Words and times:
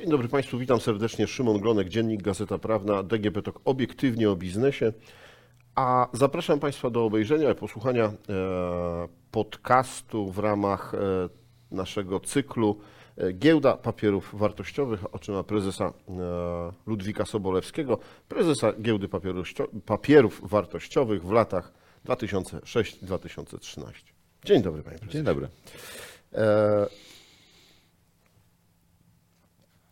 Dzień 0.00 0.10
dobry 0.10 0.28
Państwu, 0.28 0.58
witam 0.58 0.80
serdecznie. 0.80 1.26
Szymon 1.26 1.58
Glonek, 1.58 1.88
Dziennik 1.88 2.22
Gazeta 2.22 2.58
Prawna, 2.58 3.02
DGP 3.02 3.42
TOK 3.42 3.60
obiektywnie 3.64 4.30
o 4.30 4.36
biznesie. 4.36 4.92
A 5.74 6.08
zapraszam 6.12 6.60
Państwa 6.60 6.90
do 6.90 7.04
obejrzenia 7.04 7.50
i 7.50 7.54
posłuchania 7.54 8.04
e, 8.04 8.12
podcastu 9.30 10.32
w 10.32 10.38
ramach 10.38 10.94
e, 10.94 10.98
naszego 11.70 12.20
cyklu 12.20 12.78
e, 13.16 13.32
Giełda 13.32 13.76
Papierów 13.76 14.30
Wartościowych, 14.38 15.14
oczyma 15.14 15.42
prezesa 15.42 15.92
Ludwika 16.86 17.24
Sobolewskiego, 17.24 17.98
prezesa 18.28 18.72
Giełdy 18.82 19.08
Papierów 19.86 20.50
Wartościowych 20.50 21.24
w 21.26 21.30
latach 21.32 21.72
2006-2013. 22.06 23.92
Dzień 24.44 24.62
dobry 24.62 24.82
Panie 24.82 24.98
Prezesie. 24.98 25.12
Dzień 25.12 25.24
dobry. 25.24 25.48
E, 26.34 27.09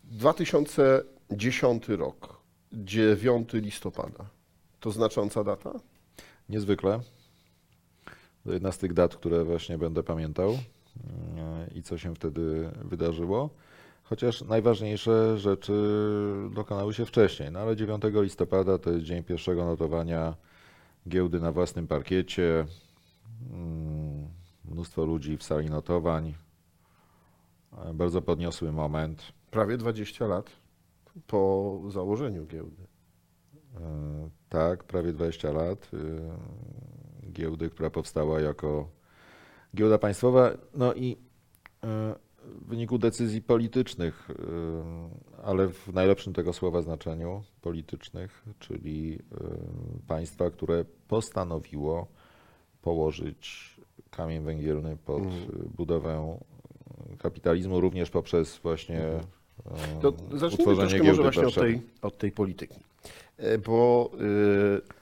2010 0.09 1.89
rok, 1.89 2.43
9 2.73 3.53
listopada. 3.53 4.25
To 4.81 4.91
znacząca 4.91 5.45
data? 5.45 5.73
Niezwykle. 6.49 7.01
To 8.45 8.53
jedna 8.53 8.73
z 8.73 8.79
tych 8.79 8.93
dat, 8.93 9.17
które 9.17 9.45
właśnie 9.45 9.79
będę 9.79 10.03
pamiętał 10.03 10.51
yy, 10.51 10.59
i 11.75 11.83
co 11.83 11.99
się 11.99 12.15
wtedy 12.15 12.71
wydarzyło. 12.85 13.51
Chociaż 14.05 14.43
najważniejsze 14.43 15.39
rzeczy 15.39 15.73
dokonały 16.55 16.95
się 16.95 17.07
wcześniej. 17.07 17.53
No 17.53 17.61
ale 17.61 17.77
9 17.77 18.03
listopada 18.15 18.79
to 18.79 18.91
jest 18.91 19.05
dzień 19.05 19.23
pierwszego 19.23 19.65
notowania 19.65 20.35
giełdy 21.09 21.41
na 21.41 21.53
własnym 21.53 21.87
parkiecie. 21.87 22.67
Mm, 23.53 24.29
Mnóstwo 24.65 25.05
ludzi 25.05 25.37
w 25.37 25.43
sali 25.43 25.71
notowań. 25.71 26.35
E, 27.85 27.95
Bardzo 27.95 28.23
podniosły 28.23 28.73
moment. 28.73 29.33
Prawie 29.51 29.77
20 29.77 30.27
lat 30.27 30.51
po 31.27 31.81
założeniu 31.89 32.47
giełdy. 32.47 32.83
E, 33.77 34.29
Tak, 34.49 34.85
prawie 34.85 35.13
20 35.13 35.53
lat. 35.53 35.91
e, 35.95 37.29
Giełdy, 37.33 37.71
która 37.71 37.91
powstała 37.91 38.41
jako 38.41 38.89
giełda 39.77 39.99
państwowa. 39.99 40.51
No 40.75 40.95
i 40.95 41.17
e, 41.85 42.15
w 42.45 42.65
wyniku 42.69 42.99
decyzji 42.99 43.43
politycznych, 43.43 44.29
ale 45.45 45.69
w 45.69 45.89
najlepszym 45.95 46.33
tego 46.33 46.53
słowa 46.53 46.83
znaczeniu 46.83 47.43
politycznych, 47.61 48.45
czyli 48.59 49.19
państwa, 50.07 50.51
które 50.51 50.85
postanowiło 51.09 52.07
położyć 52.83 53.77
kamień 54.11 54.43
węgielny 54.45 54.97
pod 54.97 55.23
Mhm. 55.23 55.69
budowę 55.77 56.39
kapitalizmu, 57.19 57.81
również 57.81 58.11
poprzez 58.11 58.59
właśnie 58.59 59.01
e, 59.01 59.21
To 60.01 60.13
zacznijmy 60.33 60.73
utworzenie 60.73 61.05
troszkę 61.05 61.05
może 61.05 61.23
właśnie 61.23 61.47
od 61.47 61.55
tej, 61.55 61.81
od 62.03 62.19
tej 62.19 62.33
polityki. 62.33 62.81
E, 63.39 63.59
Bo 63.59 64.11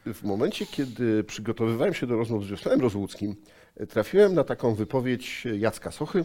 e, 0.07 0.15
w 0.15 0.21
momencie, 0.23 0.67
kiedy 0.67 1.25
przygotowywałem 1.25 1.95
się 1.95 2.07
do 2.07 2.17
rozmów 2.17 2.45
z 2.45 2.51
Wiesławem 2.51 2.81
Rozłuckim, 2.81 3.35
e, 3.77 3.87
trafiłem 3.87 4.35
na 4.35 4.45
taką 4.45 4.75
wypowiedź 4.75 5.47
Jacka 5.59 5.91
Sochy, 5.91 6.25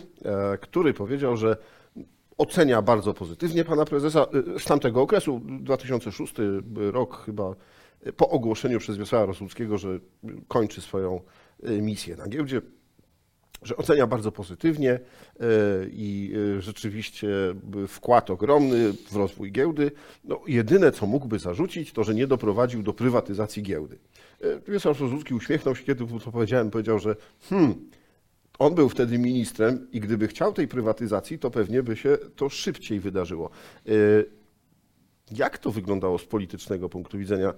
który 0.62 0.94
powiedział, 0.94 1.38
że 1.38 1.58
ocenia 2.38 2.82
bardzo 2.82 3.14
pozytywnie 3.14 3.66
pana 3.66 3.86
prezesa 3.86 4.26
z 4.60 4.66
tamtego 4.66 5.02
okresu, 5.02 5.42
2006 5.44 6.34
rok 6.76 7.24
chyba, 7.26 7.56
po 8.18 8.30
ogłoszeniu 8.30 8.80
przez 8.80 8.98
Wiesława 8.98 9.26
Rozłuckiego, 9.26 9.78
że 9.78 10.00
kończy 10.48 10.82
swoją 10.82 11.22
misję 11.64 12.16
na 12.16 12.28
giełdzie 12.28 12.62
że 13.64 13.78
ocenia 13.78 14.08
bardzo 14.08 14.32
pozytywnie 14.32 14.92
e, 14.92 15.00
i 15.92 16.34
e, 16.58 16.62
rzeczywiście 16.62 17.28
wkład 17.88 18.30
ogromny 18.30 18.94
w 18.94 19.16
rozwój 19.16 19.52
giełdy. 19.52 19.92
No, 20.24 20.42
jedyne, 20.48 20.92
co 20.92 21.06
mógłby 21.06 21.40
zarzucić, 21.40 21.94
to, 21.94 22.04
że 22.04 22.16
nie 22.16 22.28
doprowadził 22.28 22.84
do 22.84 22.94
prywatyzacji 22.94 23.64
giełdy. 23.64 23.98
E, 24.42 24.72
Wiesław 24.72 25.02
Rozucki 25.02 25.34
uśmiechnął 25.34 25.76
się, 25.76 25.84
kiedy 25.84 26.06
to 26.26 26.32
powiedziałem, 26.32 26.72
powiedział, 26.72 27.00
że 27.00 27.16
hmm, 27.50 27.76
on 28.60 28.76
był 28.76 28.90
wtedy 28.90 29.18
ministrem 29.18 29.88
i 29.92 30.00
gdyby 30.00 30.28
chciał 30.28 30.54
tej 30.54 30.68
prywatyzacji, 30.68 31.40
to 31.40 31.52
pewnie 31.52 31.84
by 31.84 31.96
się 31.96 32.18
to 32.36 32.50
szybciej 32.50 33.00
wydarzyło. 33.00 33.50
E, 33.88 33.92
Jak 35.32 35.58
to 35.58 35.72
wyglądało 35.72 36.18
z 36.18 36.26
politycznego 36.26 36.90
punktu 36.90 37.18
widzenia? 37.18 37.54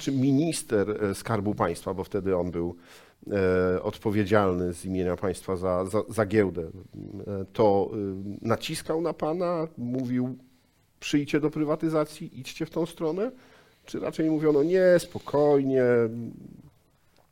Czy 0.00 0.12
minister 0.12 1.04
e, 1.04 1.14
Skarbu 1.14 1.54
Państwa, 1.54 1.94
bo 1.94 2.04
wtedy 2.04 2.36
on 2.36 2.50
był 2.50 2.76
e, 2.76 3.05
odpowiedzialny 3.82 4.74
z 4.74 4.84
imienia 4.84 5.16
państwa 5.16 5.56
za, 5.56 5.86
za, 5.86 6.02
za 6.08 6.26
giełdę, 6.26 6.62
e, 6.62 7.44
to 7.52 7.90
y, 7.94 8.46
naciskał 8.46 9.00
na 9.00 9.12
pana, 9.12 9.68
mówił 9.78 10.38
przyjdźcie 11.00 11.40
do 11.40 11.50
prywatyzacji, 11.50 12.40
idźcie 12.40 12.66
w 12.66 12.70
tą 12.70 12.86
stronę? 12.86 13.30
Czy 13.84 14.00
raczej 14.00 14.30
mówiono 14.30 14.62
nie, 14.62 14.84
spokojnie, 14.98 15.84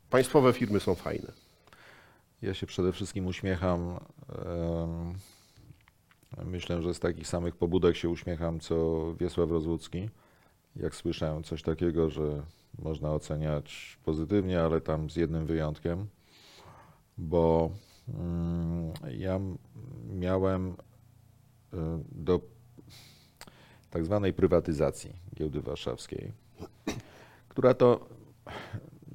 państwowe 0.09 0.53
firmy 0.53 0.79
są 0.79 0.95
fajne? 0.95 1.31
Ja 2.41 2.53
się 2.53 2.65
przede 2.65 2.91
wszystkim 2.91 3.27
uśmiecham. 3.27 3.99
Myślę, 6.45 6.81
że 6.81 6.93
z 6.93 6.99
takich 6.99 7.27
samych 7.27 7.55
pobudek 7.55 7.95
się 7.95 8.09
uśmiecham, 8.09 8.59
co 8.59 9.05
Wiesław 9.19 9.51
Rozłucki. 9.51 10.09
Jak 10.75 10.95
słyszałem 10.95 11.43
coś 11.43 11.61
takiego, 11.61 12.09
że 12.09 12.43
można 12.79 13.13
oceniać 13.13 13.97
pozytywnie, 14.05 14.61
ale 14.61 14.81
tam 14.81 15.09
z 15.09 15.15
jednym 15.15 15.45
wyjątkiem, 15.45 16.07
bo 17.17 17.71
mm, 18.07 18.93
ja 19.17 19.39
miałem 20.09 20.69
y, 20.69 21.77
do 22.11 22.39
tak 23.89 24.05
zwanej 24.05 24.33
prywatyzacji 24.33 25.13
giełdy 25.35 25.61
warszawskiej, 25.61 26.31
która 27.49 27.73
to 27.73 28.07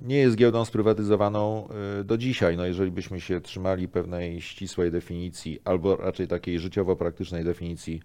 nie 0.03 0.17
jest 0.17 0.37
giełdą 0.37 0.65
sprywatyzowaną 0.65 1.69
y, 2.01 2.05
do 2.05 2.19
dzisiaj. 2.19 2.57
No 2.57 2.67
jeżeli 2.67 2.91
byśmy 2.91 3.21
się 3.21 3.41
trzymali 3.41 3.89
pewnej 3.89 4.41
ścisłej 4.41 4.91
definicji, 4.91 5.61
albo 5.65 5.97
raczej 5.97 6.29
takiej 6.29 6.59
życiowo-praktycznej 6.59 7.45
definicji 7.45 8.03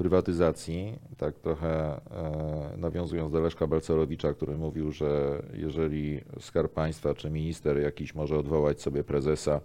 prywatyzacji, 0.00 0.98
tak 1.16 1.38
trochę 1.38 1.96
e, 1.96 2.76
nawiązując 2.76 3.32
do 3.32 3.40
Leszka 3.40 3.66
Balcerowicza, 3.66 4.34
który 4.34 4.56
mówił, 4.56 4.92
że 4.92 5.42
jeżeli 5.52 6.20
Skarb 6.38 6.72
Państwa 6.72 7.14
czy 7.14 7.30
minister 7.30 7.80
jakiś 7.80 8.14
może 8.14 8.38
odwołać 8.38 8.82
sobie 8.82 9.04
prezesa, 9.04 9.60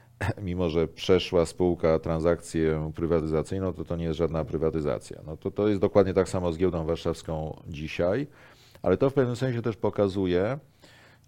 mimo 0.42 0.68
że 0.68 0.88
przeszła 0.88 1.46
spółka 1.46 1.98
transakcję 1.98 2.92
prywatyzacyjną, 2.94 3.72
to 3.72 3.84
to 3.84 3.96
nie 3.96 4.04
jest 4.04 4.18
żadna 4.18 4.44
prywatyzacja. 4.44 5.20
No 5.26 5.36
to 5.36 5.50
to 5.50 5.68
jest 5.68 5.80
dokładnie 5.80 6.14
tak 6.14 6.28
samo 6.28 6.52
z 6.52 6.58
giełdą 6.58 6.84
warszawską 6.84 7.62
dzisiaj, 7.68 8.26
ale 8.82 8.96
to 8.96 9.10
w 9.10 9.14
pewnym 9.14 9.36
sensie 9.36 9.62
też 9.62 9.76
pokazuje, 9.76 10.58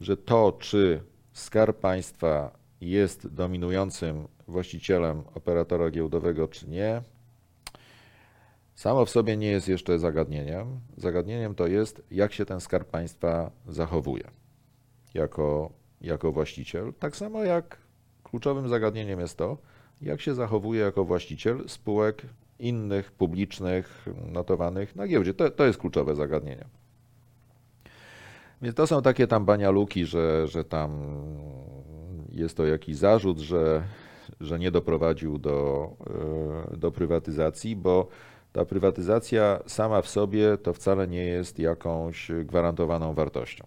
że 0.00 0.16
to, 0.16 0.52
czy 0.58 1.00
Skarb 1.32 1.80
Państwa 1.80 2.50
jest 2.80 3.34
dominującym 3.34 4.28
właścicielem 4.48 5.22
operatora 5.34 5.90
giełdowego, 5.90 6.48
czy 6.48 6.68
nie, 6.68 7.02
samo 8.82 9.04
w 9.04 9.10
sobie 9.10 9.36
nie 9.36 9.50
jest 9.50 9.68
jeszcze 9.68 9.98
zagadnieniem. 9.98 10.80
Zagadnieniem 10.96 11.54
to 11.54 11.66
jest, 11.66 12.02
jak 12.10 12.32
się 12.32 12.44
ten 12.44 12.60
Skarb 12.60 12.90
Państwa 12.90 13.50
zachowuje 13.68 14.30
jako, 15.14 15.72
jako 16.00 16.32
właściciel. 16.32 16.92
Tak 16.98 17.16
samo 17.16 17.44
jak 17.44 17.78
kluczowym 18.24 18.68
zagadnieniem 18.68 19.20
jest 19.20 19.38
to, 19.38 19.58
jak 20.00 20.20
się 20.20 20.34
zachowuje 20.34 20.80
jako 20.80 21.04
właściciel 21.04 21.68
spółek 21.68 22.22
innych, 22.58 23.12
publicznych, 23.12 24.06
notowanych 24.32 24.96
na 24.96 25.08
giełdzie. 25.08 25.34
To, 25.34 25.50
to 25.50 25.66
jest 25.66 25.78
kluczowe 25.78 26.14
zagadnienie. 26.14 26.64
Więc 28.62 28.74
to 28.74 28.86
są 28.86 29.02
takie 29.02 29.26
tam 29.26 29.44
banialuki, 29.44 30.06
że, 30.06 30.48
że 30.48 30.64
tam 30.64 30.90
jest 32.32 32.56
to 32.56 32.66
jakiś 32.66 32.96
zarzut, 32.96 33.38
że, 33.38 33.82
że 34.40 34.58
nie 34.58 34.70
doprowadził 34.70 35.38
do, 35.38 35.90
e, 36.72 36.76
do 36.76 36.90
prywatyzacji, 36.90 37.76
bo 37.76 38.08
ta 38.52 38.64
prywatyzacja 38.64 39.60
sama 39.66 40.02
w 40.02 40.08
sobie 40.08 40.58
to 40.58 40.72
wcale 40.72 41.08
nie 41.08 41.24
jest 41.24 41.58
jakąś 41.58 42.30
gwarantowaną 42.44 43.14
wartością. 43.14 43.66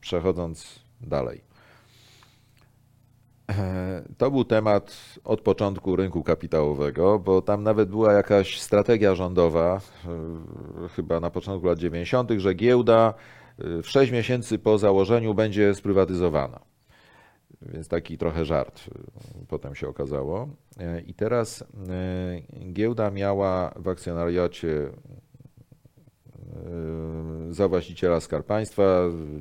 Przechodząc 0.00 0.80
dalej. 1.00 1.50
E, 3.50 4.02
To 4.18 4.30
był 4.30 4.44
temat 4.44 4.96
od 5.24 5.40
początku 5.40 5.96
rynku 5.96 6.22
kapitałowego, 6.22 7.18
bo 7.18 7.42
tam 7.42 7.62
nawet 7.62 7.88
była 7.88 8.12
jakaś 8.12 8.60
strategia 8.60 9.14
rządowa, 9.14 9.80
e, 10.84 10.88
chyba 10.88 11.20
na 11.20 11.30
początku 11.30 11.66
lat 11.66 11.78
90., 11.78 12.30
że 12.40 12.54
giełda 12.54 13.14
e, 13.58 13.82
w 13.82 13.88
6 13.88 14.12
miesięcy 14.12 14.58
po 14.58 14.78
założeniu 14.78 15.34
będzie 15.34 15.74
sprywatyzowana. 15.74 16.69
Więc 17.62 17.88
taki 17.88 18.18
trochę 18.18 18.44
żart 18.44 18.80
e, 18.88 19.46
potem 19.48 19.74
się 19.74 19.88
okazało. 19.88 20.48
E, 20.78 21.00
I 21.00 21.14
teraz 21.14 21.62
e, 21.62 21.66
giełda 22.72 23.10
miała 23.10 23.74
w 23.76 23.88
akcjonariacie 23.88 24.90
za 27.50 27.68
właściciela 27.68 28.20
Skarb 28.20 28.46
Państwa 28.46 28.82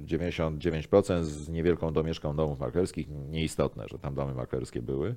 99% 0.06 1.24
z 1.24 1.50
niewielką 1.50 1.94
domieszką 1.94 2.36
domów 2.36 2.60
maklerskich. 2.60 3.08
Nieistotne, 3.10 3.88
że 3.88 4.00
tam 4.00 4.16
domy 4.16 4.34
maklerskie 4.34 4.82
były. 4.82 5.16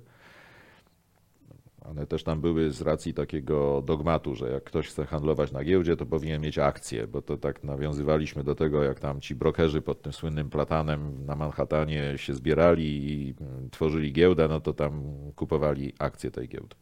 One 1.84 2.06
też 2.06 2.24
tam 2.24 2.40
były 2.40 2.70
z 2.70 2.80
racji 2.80 3.14
takiego 3.14 3.82
dogmatu, 3.86 4.34
że 4.34 4.50
jak 4.50 4.64
ktoś 4.64 4.88
chce 4.88 5.06
handlować 5.06 5.52
na 5.52 5.64
giełdzie, 5.64 5.96
to 5.96 6.06
powinien 6.06 6.42
mieć 6.42 6.58
akcje, 6.58 7.06
bo 7.06 7.22
to 7.22 7.36
tak 7.36 7.64
nawiązywaliśmy 7.64 8.44
do 8.44 8.54
tego, 8.54 8.82
jak 8.82 9.00
tam 9.00 9.20
ci 9.20 9.34
brokerzy 9.34 9.82
pod 9.82 10.02
tym 10.02 10.12
słynnym 10.12 10.50
platanem 10.50 11.24
na 11.26 11.36
Manhattanie 11.36 12.18
się 12.18 12.34
zbierali 12.34 13.12
i 13.12 13.34
mm, 13.40 13.70
tworzyli 13.70 14.12
giełdę, 14.12 14.48
no 14.48 14.60
to 14.60 14.72
tam 14.72 15.02
kupowali 15.36 15.92
akcje 15.98 16.30
tej 16.30 16.48
giełdy. 16.48 16.76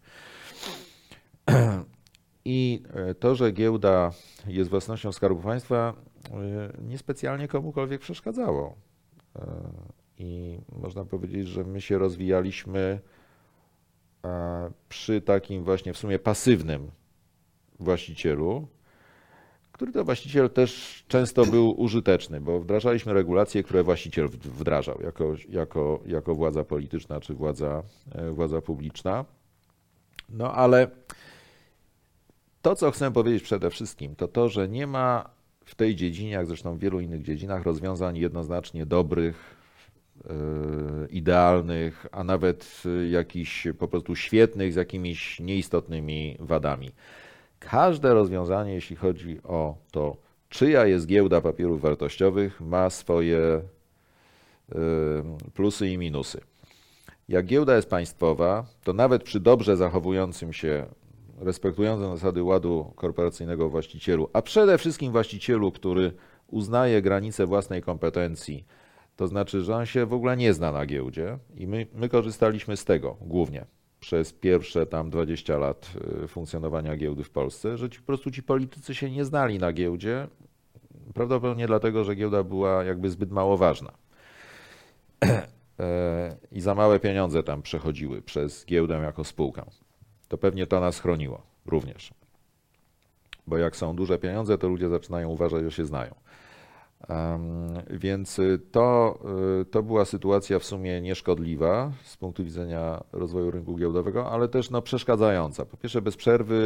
I 2.44 2.82
e, 2.94 3.14
to, 3.14 3.35
że 3.35 3.52
giełda 3.52 4.11
jest 4.47 4.70
własnością 4.70 5.12
Skarbu 5.12 5.43
Państwa, 5.43 5.94
e, 6.31 6.73
niespecjalnie 6.82 7.49
komukolwiek 7.49 8.00
przeszkadzało. 8.00 8.76
E, 9.37 9.43
I 10.19 10.58
można 10.82 11.05
powiedzieć, 11.05 11.49
że 11.49 11.64
my 11.64 11.81
się 11.81 11.99
rozwijaliśmy 11.99 13.00
przy 14.91 15.21
takim 15.21 15.65
właśnie 15.65 15.93
w 15.93 15.99
sumie 15.99 16.19
pasywnym 16.19 16.91
właścicielu, 17.79 18.69
który 19.73 19.93
to 19.93 20.05
właściciel 20.05 20.51
też 20.51 21.05
często 21.09 21.47
był 21.47 21.81
użyteczny, 21.81 22.41
bo 22.41 22.61
wdrażaliśmy 22.61 23.13
regulacje, 23.13 23.63
które 23.63 23.83
właściciel 23.83 24.29
wdrażał 24.29 25.01
jako, 25.03 25.35
jako, 25.49 26.01
jako 26.07 26.35
władza 26.35 26.65
polityczna 26.65 27.21
czy 27.21 27.35
władza, 27.35 27.83
e, 28.13 28.31
władza 28.31 28.61
publiczna. 28.61 29.25
No 30.29 30.55
ale 30.55 30.91
to, 32.63 32.77
co 32.77 32.91
chcę 32.91 33.13
powiedzieć 33.13 33.43
przede 33.43 33.71
wszystkim, 33.71 34.17
to 34.17 34.29
to, 34.29 34.49
że 34.49 34.69
nie 34.69 34.87
ma 34.87 35.31
w 35.65 35.75
tej 35.75 35.97
dziedzinie, 35.97 36.31
jak 36.31 36.47
zresztą 36.47 36.77
w 36.77 36.79
wielu 36.79 37.01
innych 37.01 37.23
dziedzinach, 37.23 37.63
rozwiązań 37.63 38.19
jednoznacznie 38.19 38.87
dobrych, 38.87 39.60
idealnych, 41.11 42.07
a 42.13 42.25
nawet 42.25 42.83
yy, 42.85 43.09
jakichś 43.09 43.69
po 43.79 43.89
prostu 43.89 44.17
świetnych 44.17 44.73
z 44.73 44.77
jakimiś 44.77 45.41
nieistotnymi 45.41 46.37
wadami. 46.41 46.91
Każde 47.59 48.15
rozwiązanie, 48.15 48.75
jeśli 48.75 48.97
chodzi 48.97 49.41
o 49.45 49.77
to, 49.91 50.17
czyja 50.49 50.87
jest 50.87 51.07
giełda 51.07 51.41
papierów 51.41 51.81
wartościowych, 51.81 52.61
ma 52.61 52.91
swoje 52.91 53.61
yy, 54.69 54.79
plusy 55.55 55.89
i 55.89 55.99
minusy. 55.99 56.41
Jak 57.29 57.47
giełda 57.47 57.77
jest 57.77 57.91
państwowa, 57.91 58.67
to 58.85 58.93
nawet 58.93 59.23
przy 59.23 59.41
dobrze 59.41 59.77
zachowującym 59.77 60.53
się, 60.53 60.87
respektującym 61.39 62.17
zasady 62.17 62.43
ładu 62.43 62.93
korporacyjnego 62.97 63.69
właścicielu, 63.69 64.29
a 64.33 64.43
przede 64.43 64.79
wszystkim 64.79 65.13
właścicielu, 65.13 65.73
który 65.73 66.13
uznaje 66.49 67.03
granice 67.03 67.47
własnej 67.47 67.83
kompetencji, 67.83 68.65
to 69.21 69.29
znaczy, 69.29 69.61
że 69.61 69.77
on 69.77 69.87
się 69.87 70.07
w 70.07 70.13
ogóle 70.13 70.37
nie 70.37 70.55
zna 70.55 70.73
na 70.73 70.87
giełdzie 70.87 71.39
i 71.57 71.67
my, 71.67 71.87
my 71.95 72.09
korzystaliśmy 72.09 72.77
z 72.77 72.85
tego 72.85 73.17
głównie 73.21 73.65
przez 74.01 74.33
pierwsze 74.33 74.87
tam 74.87 75.11
20 75.11 75.59
lat 75.59 75.91
y, 76.25 76.29
funkcjonowania 76.29 76.97
giełdy 76.97 77.25
w 77.25 77.31
Polsce, 77.31 77.77
że 77.77 77.91
ci, 77.91 78.01
po 78.01 78.07
prostu 78.07 78.31
ci 78.31 78.43
politycy 78.43 78.95
się 78.95 79.11
nie 79.11 79.25
znali 79.25 79.59
na 79.59 79.73
giełdzie, 79.73 80.29
prawdopodobnie 81.15 81.67
dlatego, 81.67 82.05
że 82.05 82.15
giełda 82.15 82.43
była 82.43 82.85
jakby 82.85 83.11
zbyt 83.11 83.31
mało 83.31 83.57
ważna. 83.57 83.93
E, 85.81 86.37
i 86.53 86.61
za 86.61 86.75
małe 86.75 87.01
pieniądze 87.01 87.43
tam 87.43 87.63
przechodziły 87.63 88.23
przez 88.23 88.67
giełdę 88.67 88.95
jako 88.95 89.25
spółkę. 89.25 89.63
To 90.29 90.39
pewnie 90.39 90.67
to 90.67 90.81
nas 90.81 91.01
chroniło 91.01 91.43
również. 91.67 92.15
Bo 93.47 93.59
jak 93.59 93.77
są 93.77 93.97
duże 93.97 94.19
pieniądze, 94.19 94.59
to 94.59 94.69
ludzie 94.69 94.89
zaczynają 94.89 95.29
uważać, 95.29 95.65
że 95.65 95.71
się 95.71 95.85
znają. 95.85 96.15
Więc 97.91 98.38
y, 98.38 98.61
to, 98.73 99.19
y, 99.61 99.64
to 99.64 99.82
była 99.82 100.05
sytuacja 100.05 100.58
w 100.58 100.64
sumie 100.64 101.00
nieszkodliwa 101.00 101.93
z 102.05 102.17
punktu 102.17 102.44
widzenia 102.44 103.05
rozwoju 103.12 103.50
rynku 103.50 103.76
giełdowego, 103.76 104.31
ale 104.31 104.49
też 104.49 104.70
no, 104.70 104.82
przeszkadzająca. 104.82 105.67
Po 105.67 105.76
pierwsze, 105.76 106.02
bez 106.02 106.17
przerwy 106.17 106.62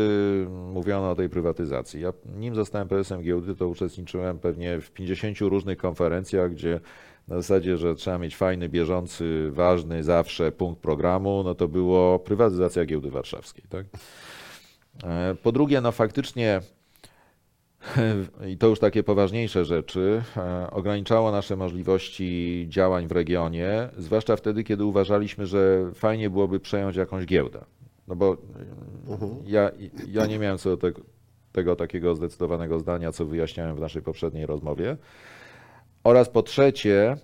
mówiono 0.73 1.11
o 1.11 1.15
tej 1.15 1.29
prywatyzacji. 1.29 2.01
Ja, 2.01 2.13
nim 2.37 2.55
zostałem 2.55 2.89
prezesem 2.89 3.23
giełdy, 3.23 3.55
to 3.55 3.69
uczestniczyłem 3.69 4.39
pewnie 4.39 4.81
w 4.81 4.91
50 4.91 5.39
różnych 5.41 5.79
konferencjach, 5.79 6.51
gdzie 6.51 6.81
na 7.29 7.37
zasadzie, 7.37 7.77
że 7.77 7.95
trzeba 7.95 8.19
mieć 8.19 8.37
fajny, 8.37 8.69
bieżący, 8.69 9.51
ważny 9.51 10.03
zawsze 10.03 10.53
punkt 10.53 10.83
programu, 10.83 11.43
no 11.45 11.55
to 11.55 11.69
było 11.69 12.19
prywatyzacja 12.19 12.85
giełdy 12.85 13.11
warszawskiej. 13.11 13.65
Tak? 13.69 13.87
E, 15.05 15.35
Po 15.43 15.53
drugie, 15.53 15.81
no 15.81 15.93
faktycznie 15.93 16.61
i 18.53 18.59
to 18.59 18.67
już 18.67 18.79
takie 18.79 19.03
poważniejsze 19.03 19.65
rzeczy, 19.65 20.23
e, 20.37 20.71
ograniczało 20.71 21.33
nasze 21.33 21.57
możliwości 21.57 22.67
działań 22.69 23.07
w 23.07 23.13
regionie, 23.13 23.89
zwłaszcza 23.99 24.37
wtedy, 24.37 24.65
kiedy 24.65 24.85
uważaliśmy, 24.85 25.47
że 25.47 25.91
fajnie 25.95 26.31
byłoby 26.31 26.61
przejąć 26.61 26.97
jakąś 26.97 27.27
giełdę. 27.27 27.65
No 28.09 28.17
bo 28.17 28.37
Mhm. 29.09 29.33
ja, 29.47 29.71
ja 30.09 30.27
nie 30.27 30.39
miałem 30.39 30.59
co 30.59 30.71
do 30.71 30.77
tego, 30.77 31.01
tego 31.53 31.77
takiego 31.77 32.15
zdecydowanego 32.15 32.79
zdania, 32.79 33.13
co 33.13 33.27
wyjaśniałem 33.27 33.77
w 33.77 33.81
naszej 33.81 34.03
poprzedniej 34.03 34.47
rozmowie. 34.47 34.97
Oraz 36.05 36.29
po 36.29 36.43
trzecie, 36.43 37.17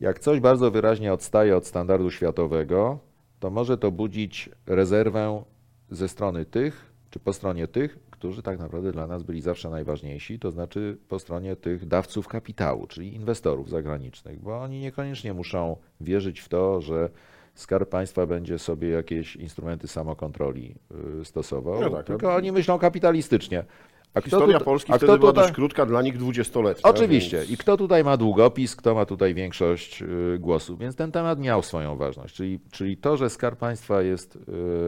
jak 0.00 0.18
coś 0.18 0.40
bardzo 0.40 0.70
wyraźnie 0.70 1.12
odstaje 1.12 1.56
od 1.56 1.66
standardu 1.66 2.10
światowego, 2.10 2.98
to 3.40 3.50
może 3.50 3.78
to 3.78 3.90
budzić 3.92 4.50
rezerwę 4.66 5.42
ze 5.90 6.08
strony 6.08 6.44
tych, 6.44 6.92
czy 7.10 7.18
po 7.18 7.32
stronie 7.32 7.68
tych, 7.68 7.98
którzy 8.18 8.42
tak 8.42 8.58
naprawdę 8.58 8.92
dla 8.92 9.06
nas 9.06 9.22
byli 9.22 9.40
zawsze 9.40 9.70
najważniejsi, 9.70 10.38
to 10.38 10.50
znaczy 10.50 10.98
po 11.08 11.18
stronie 11.18 11.56
tych 11.56 11.86
dawców 11.86 12.28
kapitału, 12.28 12.86
czyli 12.86 13.14
inwestorów 13.14 13.70
zagranicznych, 13.70 14.40
bo 14.40 14.60
oni 14.60 14.80
niekoniecznie 14.80 15.34
muszą 15.34 15.76
wierzyć 16.00 16.40
w 16.40 16.48
to, 16.48 16.80
że 16.80 17.10
Skarb 17.54 17.88
Państwa 17.88 18.26
będzie 18.26 18.58
sobie 18.58 18.88
jakieś 18.88 19.36
instrumenty 19.36 19.88
samokontroli 19.88 20.74
y, 21.20 21.24
stosował, 21.24 21.80
No 21.80 21.90
tak, 21.90 22.06
tylko 22.06 22.26
no. 22.26 22.34
oni 22.34 22.52
myślą 22.52 22.78
kapitalistycznie. 22.78 23.64
A 24.14 24.20
Historia 24.20 24.58
tuta- 24.58 24.64
Polski 24.64 24.92
a 24.92 24.96
wtedy 24.96 25.12
kto 25.12 25.18
była 25.18 25.32
tutaj- 25.32 25.44
dość 25.44 25.54
krótka, 25.54 25.86
dla 25.86 26.02
nich 26.02 26.18
dwudziestoletnia. 26.18 26.90
Oczywiście. 26.90 27.38
Więc... 27.38 27.50
I 27.50 27.56
kto 27.56 27.76
tutaj 27.76 28.04
ma 28.04 28.16
długopis, 28.16 28.76
kto 28.76 28.94
ma 28.94 29.06
tutaj 29.06 29.34
większość 29.34 30.02
y, 30.02 30.38
głosów. 30.38 30.78
Więc 30.78 30.96
ten 30.96 31.12
temat 31.12 31.38
miał 31.38 31.62
swoją 31.62 31.96
ważność. 31.96 32.34
Czyli, 32.34 32.60
czyli 32.70 32.96
to, 32.96 33.16
że 33.16 33.30
Skarb 33.30 33.58
Państwa 33.58 34.02
jest 34.02 34.38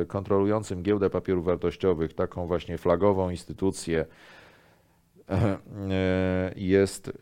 y, 0.02 0.06
kontrolującym 0.06 0.82
giełdę 0.82 1.11
papierów 1.11 1.44
wartościowych, 1.44 2.14
taką 2.14 2.46
właśnie 2.46 2.78
flagową 2.78 3.31
instytucję, 3.31 4.06
e, 5.31 6.52
jest, 6.56 7.08
y, 7.08 7.12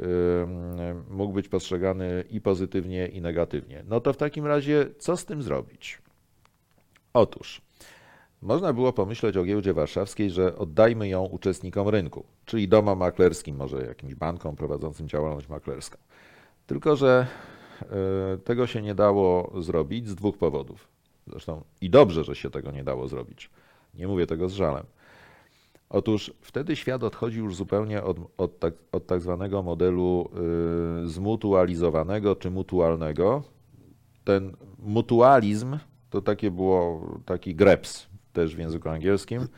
mógł 1.11 1.33
być 1.33 1.49
postrzegany 1.49 2.25
i 2.31 2.41
pozytywnie, 2.41 3.07
i 3.07 3.21
negatywnie. 3.21 3.85
No 3.89 4.01
to 4.01 4.13
w 4.13 4.17
takim 4.17 4.47
razie, 4.47 4.87
co 4.99 5.17
z 5.17 5.25
tym 5.25 5.43
zrobić? 5.43 5.99
Otóż, 7.15 7.61
można 8.43 8.73
było 8.73 8.93
pomyśleć 8.93 9.37
o 9.37 9.45
giełdzie 9.45 9.75
warszawskiej, 9.75 10.31
że 10.31 10.57
oddajmy 10.57 11.09
ją 11.09 11.25
uczestnikom 11.25 11.89
rynku, 11.89 12.25
czyli 12.45 12.69
domom 12.69 12.99
maklerskim, 12.99 13.57
może 13.57 13.87
jakimś 13.87 14.15
bankom 14.15 14.57
prowadzącym 14.57 15.09
działalność 15.09 15.49
maklerską. 15.49 15.99
Tylko, 16.67 16.97
że 16.97 17.27
e, 17.83 18.39
tego 18.39 18.67
się 18.67 18.83
nie 18.83 18.95
dało 18.95 19.53
zrobić 19.63 20.09
z 20.09 20.15
dwóch 20.15 20.39
powodów. 20.39 20.89
Zresztą 21.27 21.65
i 21.81 21.91
dobrze, 21.91 22.25
że 22.25 22.35
się 22.35 22.51
tego 22.51 22.71
nie 22.71 22.85
dało 22.85 23.09
zrobić. 23.09 23.51
Nie 23.95 24.09
mówię 24.09 24.27
tego 24.27 24.49
z 24.49 24.53
żalem. 24.53 24.85
Otóż 25.91 26.33
wtedy 26.41 26.77
świat 26.77 27.05
odchodzi 27.05 27.39
już 27.39 27.57
zupełnie 27.57 28.03
od, 28.03 28.17
od, 28.39 28.59
tak, 28.59 28.75
od 28.93 29.07
tak 29.07 29.21
zwanego 29.21 29.63
modelu 29.63 30.29
y, 31.05 31.09
zmutualizowanego 31.09 32.37
czy 32.37 32.51
mutualnego. 32.51 33.43
Ten 34.25 34.57
mutualizm 34.79 35.79
to 36.11 36.23
takie 36.23 36.51
było 36.51 37.07
taki 37.25 37.55
greps 37.55 38.09
też 38.33 38.57
w 38.57 38.59
języku 38.59 38.89
angielskim. 38.89 39.43
y, 39.43 39.49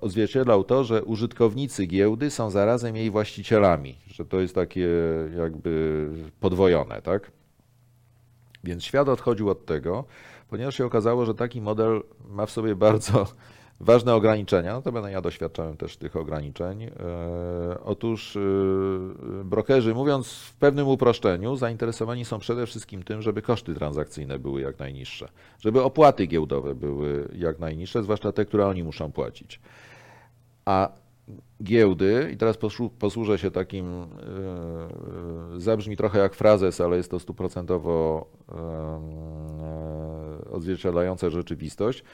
odzwierciedlał 0.00 0.64
to, 0.64 0.84
że 0.84 1.04
użytkownicy 1.04 1.86
giełdy 1.86 2.30
są 2.30 2.50
zarazem 2.50 2.96
jej 2.96 3.10
właścicielami, 3.10 3.98
że 4.06 4.24
to 4.24 4.40
jest 4.40 4.54
takie 4.54 4.88
jakby 5.38 6.08
podwojone, 6.40 7.02
tak? 7.02 7.32
Więc 8.64 8.84
świat 8.84 9.08
odchodził 9.08 9.50
od 9.50 9.66
tego, 9.66 10.04
ponieważ 10.48 10.76
się 10.76 10.86
okazało, 10.86 11.26
że 11.26 11.34
taki 11.34 11.60
model 11.60 12.02
ma 12.28 12.46
w 12.46 12.50
sobie 12.50 12.74
bardzo 12.76 13.26
ważne 13.80 14.14
ograniczenia. 14.14 14.72
Notabene 14.72 15.12
ja 15.12 15.20
doświadczałem 15.20 15.76
też 15.76 15.96
tych 15.96 16.16
ograniczeń. 16.16 16.82
E, 16.82 16.90
otóż 17.84 18.36
e, 18.36 18.40
brokerzy, 19.44 19.94
mówiąc 19.94 20.32
w 20.32 20.54
pewnym 20.54 20.88
uproszczeniu, 20.88 21.56
zainteresowani 21.56 22.24
są 22.24 22.38
przede 22.38 22.66
wszystkim 22.66 23.02
tym, 23.02 23.22
żeby 23.22 23.42
koszty 23.42 23.74
transakcyjne 23.74 24.38
były 24.38 24.60
jak 24.60 24.78
najniższe, 24.78 25.28
żeby 25.60 25.82
opłaty 25.82 26.26
giełdowe 26.26 26.74
były 26.74 27.28
jak 27.34 27.58
najniższe, 27.58 28.02
zwłaszcza 28.02 28.32
te, 28.32 28.44
które 28.44 28.66
oni 28.66 28.84
muszą 28.84 29.12
płacić. 29.12 29.60
A 30.64 30.88
giełdy, 31.62 32.30
i 32.34 32.36
teraz 32.36 32.58
posłu- 32.58 32.90
posłużę 32.98 33.38
się 33.38 33.50
takim, 33.50 33.86
e, 33.86 34.06
zabrzmi 35.60 35.96
trochę 35.96 36.18
jak 36.18 36.34
frazes, 36.34 36.80
ale 36.80 36.96
jest 36.96 37.10
to 37.10 37.18
stuprocentowo 37.18 38.26
odzwierciedlające 40.50 41.30
rzeczywistość. 41.30 42.04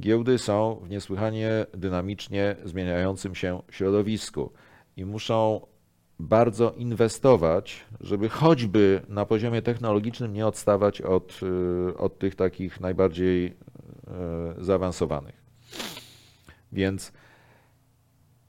Giełdy 0.00 0.38
są 0.38 0.80
w 0.82 0.90
niesłychanie 0.90 1.66
dynamicznie 1.74 2.56
zmieniającym 2.64 3.34
się 3.34 3.62
środowisku 3.70 4.52
i 4.96 5.04
muszą 5.04 5.60
bardzo 6.18 6.72
inwestować, 6.72 7.84
żeby 8.00 8.28
choćby 8.28 9.02
na 9.08 9.26
poziomie 9.26 9.62
technologicznym 9.62 10.32
nie 10.32 10.46
odstawać 10.46 11.00
od, 11.00 11.40
y, 11.90 11.98
od 11.98 12.18
tych 12.18 12.34
takich 12.34 12.80
najbardziej 12.80 13.46
y, 13.46 13.54
zaawansowanych. 14.64 15.42
Więc 16.72 17.12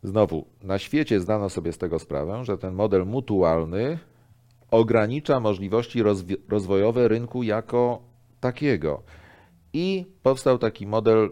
znowu, 0.03 0.45
na 0.63 0.79
świecie 0.79 1.19
zdano 1.19 1.49
sobie 1.49 1.73
z 1.73 1.77
tego 1.77 1.99
sprawę, 1.99 2.45
że 2.45 2.57
ten 2.57 2.73
model 2.73 3.05
mutualny 3.05 3.99
ogranicza 4.71 5.39
możliwości 5.39 6.03
rozwojowe 6.49 7.07
rynku 7.07 7.43
jako 7.43 8.01
takiego. 8.39 9.03
I 9.73 10.05
powstał 10.23 10.57
taki 10.57 10.87
model 10.87 11.25
y, 11.25 11.29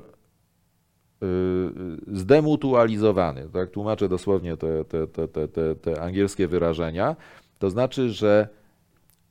zdemutualizowany. 2.08 3.50
Tak 3.54 3.72
tłumaczę 3.72 4.10
dosłownie 4.10 4.58
te, 4.58 4.86
te, 4.86 5.08
te, 5.08 5.28
te, 5.28 5.76
te, 5.76 6.02
angielskie 6.02 6.48
wyrażenia. 6.48 7.16
To 7.60 7.70
znaczy, 7.70 8.10
że 8.10 8.48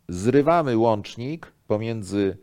zrywamy 0.09 0.77
łącznik 0.77 1.53
pomiędzy 1.67 2.37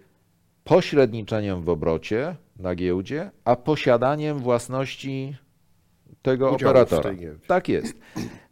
pośredniczeniem 0.64 1.62
w 1.62 1.70
obrocie 1.70 2.36
na 2.60 2.76
giełdzie, 2.76 3.32
a 3.46 3.56
posiadaniem 3.56 4.40
własności 4.40 5.36
tego 6.22 6.46
Udziałów 6.52 6.62
w 6.62 6.66
operatora. 6.66 7.16
Tak 7.48 7.70
jest. 7.70 8.00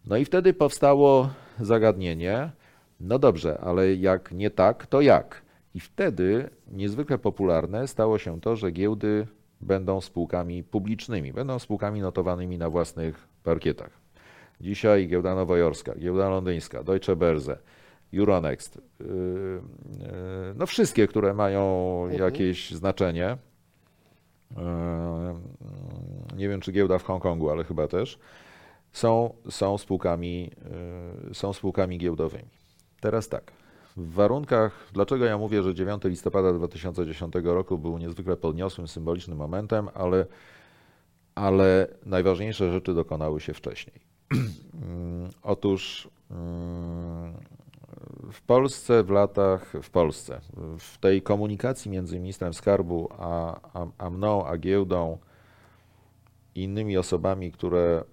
No 0.06 0.18
i 0.18 0.25
wtedy 0.25 0.54
powstało 0.54 1.30
zagadnienie, 1.60 2.51
no 3.00 3.20
dobrze, 3.20 3.60
ale 3.62 3.96
jak 3.96 4.32
nie 4.32 4.50
tak, 4.50 4.88
to 4.88 5.01
jak? 5.01 5.42
I 5.74 5.80
wtedy 5.80 6.50
niezwykle 6.68 7.18
popularne 7.18 7.88
stało 7.88 8.18
się 8.18 8.42
to, 8.42 8.56
że 8.56 8.72
giełdy 8.72 9.28
będą 9.62 10.02
spółkami 10.02 10.64
publicznymi, 10.64 11.34
będą 11.34 11.60
spółkami 11.60 12.02
notowanymi 12.02 12.58
na 12.58 12.70
własnych 12.70 13.28
parkietach. 13.44 13.90
Dzisiaj 14.62 15.08
giełda 15.08 15.36
nowojorska, 15.36 15.96
giełda 15.96 16.30
londyńska, 16.30 16.84
Deutsche 16.84 17.16
Börse, 17.16 17.58
Euronext, 18.14 18.82
yy, 19.00 19.06
yy, 19.06 20.54
no 20.56 20.66
wszystkie, 20.66 21.08
które 21.08 21.34
mają 21.34 22.08
jakieś 22.10 22.72
znaczenie. 22.72 23.38
Yy, 24.52 24.64
Nie 26.38 26.50
wiem, 26.50 26.62
czy 26.62 26.72
giełda 26.72 26.98
w 26.98 27.04
Hongkongu, 27.04 27.50
ale 27.50 27.64
chyba 27.64 27.88
też 27.88 28.20
są, 28.92 29.34
są, 29.50 29.78
spółkami, 29.78 30.52
yy, 31.28 31.34
są 31.36 31.54
spółkami 31.54 31.98
giełdowymi. 31.98 32.50
Teraz 33.02 33.30
tak. 33.30 33.52
W 34.00 34.13
warunkach, 34.13 34.89
dlaczego 34.94 35.25
ja 35.25 35.38
mówię, 35.38 35.63
że 35.63 35.75
9 35.75 36.03
listopada 36.03 36.53
2010 36.53 37.34
roku 37.44 37.77
był 37.77 37.98
niezwykle 37.98 38.38
podniosłym, 38.38 38.88
symbolicznym 38.88 39.38
momentem, 39.38 39.89
ale, 39.94 40.25
ale 41.36 41.88
najważniejsze 42.06 42.72
rzeczy 42.72 42.94
dokonały 42.94 43.39
się 43.41 43.53
wcześniej. 43.53 44.00
Otóż 45.44 46.10
mm, 46.32 47.34
w 48.32 48.41
Polsce 48.41 49.03
w 49.03 49.10
latach, 49.10 49.74
w 49.84 49.89
Polsce, 49.89 50.41
w 50.79 50.98
tej 50.98 51.22
komunikacji 51.22 51.91
między 51.91 52.20
ministrem 52.20 52.53
skarbu 52.53 53.10
a, 53.18 53.60
a, 53.74 53.88
a 53.98 54.10
mną, 54.10 54.46
a 54.46 54.58
giełdą 54.58 55.18
i 56.56 56.63
innymi 56.63 56.98
osobami, 56.98 57.51
które 57.51 58.03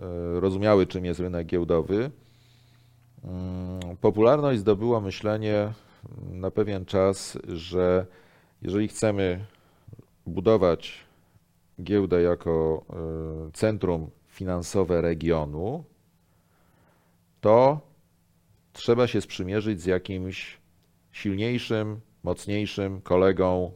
e, 0.00 0.40
rozumiały, 0.40 0.86
czym 0.86 1.04
jest 1.04 1.20
rynek 1.20 1.46
giełdowy, 1.46 2.10
popularność 4.00 4.60
zdobyło 4.60 5.00
myślenie 5.00 5.72
na 6.30 6.50
pewien 6.50 6.84
czas, 6.84 7.38
że 7.48 8.06
jeżeli 8.62 8.88
chcemy 8.88 9.44
budować 10.26 11.04
giełdę 11.82 12.22
jako 12.22 12.84
e, 12.90 13.52
centrum 13.52 14.10
finansowe 14.28 15.00
regionu, 15.00 15.84
to 17.40 17.80
trzeba 18.72 19.06
się 19.06 19.20
sprzymierzyć 19.20 19.80
z 19.80 19.86
jakimś 19.86 20.58
silniejszym, 21.12 22.00
mocniejszym 22.22 23.00
kolegą 23.00 23.72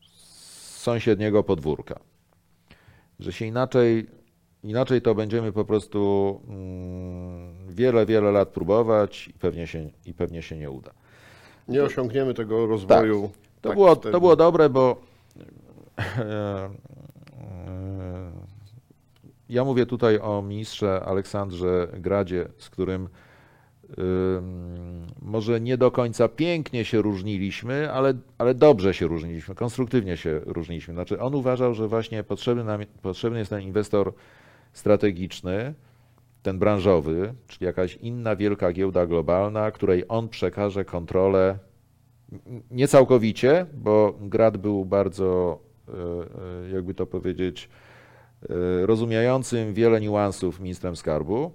z 0.00 0.80
sąsiedniego 0.80 1.44
podwórka. 1.44 2.00
Że 3.20 3.32
się 3.32 3.46
inaczej, 3.46 4.06
inaczej 4.64 5.02
to 5.02 5.14
będziemy 5.14 5.52
po 5.52 5.64
prostu 5.64 6.40
mm, 6.48 7.54
wiele, 7.68 8.06
wiele 8.06 8.32
lat 8.32 8.48
próbować 8.48 9.28
i 9.28 9.32
pewnie 9.32 9.66
się, 9.66 9.90
i 10.06 10.14
pewnie 10.14 10.42
się 10.42 10.56
nie 10.56 10.70
uda. 10.70 10.90
Nie 11.68 11.82
osiągniemy 11.82 12.34
tego 12.34 12.66
rozwoju. 12.66 13.30
To, 13.60 13.68
tak 13.68 13.78
było, 13.78 13.94
wtedy. 13.94 14.12
to 14.12 14.20
było 14.20 14.36
dobre, 14.36 14.68
bo 14.68 14.96
e, 15.98 16.70
ja 19.48 19.64
mówię 19.64 19.86
tutaj 19.86 20.18
o 20.18 20.42
ministrze 20.42 21.00
Aleksandrze 21.04 21.88
Gradzie, 21.92 22.48
z 22.58 22.70
którym 22.70 23.08
ym, 23.98 25.06
może 25.22 25.60
nie 25.60 25.76
do 25.76 25.90
końca 25.90 26.28
pięknie 26.28 26.84
się 26.84 27.02
różniliśmy, 27.02 27.92
ale, 27.92 28.14
ale 28.38 28.54
dobrze 28.54 28.94
się 28.94 29.06
różniliśmy, 29.06 29.54
konstruktywnie 29.54 30.16
się 30.16 30.40
różniliśmy. 30.44 30.94
Znaczy 30.94 31.20
on 31.20 31.34
uważał, 31.34 31.74
że 31.74 31.88
właśnie 31.88 32.24
potrzebny, 32.24 32.64
nam, 32.64 32.80
potrzebny 33.02 33.38
jest 33.38 33.50
ten 33.50 33.62
inwestor 33.62 34.12
strategiczny, 34.76 35.74
ten 36.42 36.58
branżowy, 36.58 37.34
czyli 37.46 37.66
jakaś 37.66 37.96
inna 37.96 38.36
wielka 38.36 38.72
giełda 38.72 39.06
globalna, 39.06 39.70
której 39.70 40.04
on 40.08 40.28
przekaże 40.28 40.84
kontrolę 40.84 41.58
nie 42.70 42.88
całkowicie, 42.88 43.66
bo 43.74 44.14
Grad 44.20 44.56
był 44.56 44.84
bardzo, 44.84 45.58
e, 45.88 45.92
e, 45.92 46.70
jakby 46.70 46.94
to 46.94 47.06
powiedzieć, 47.06 47.68
e, 48.42 48.86
rozumiejącym 48.86 49.74
wiele 49.74 50.00
niuansów 50.00 50.60
ministrem 50.60 50.96
skarbu. 50.96 51.50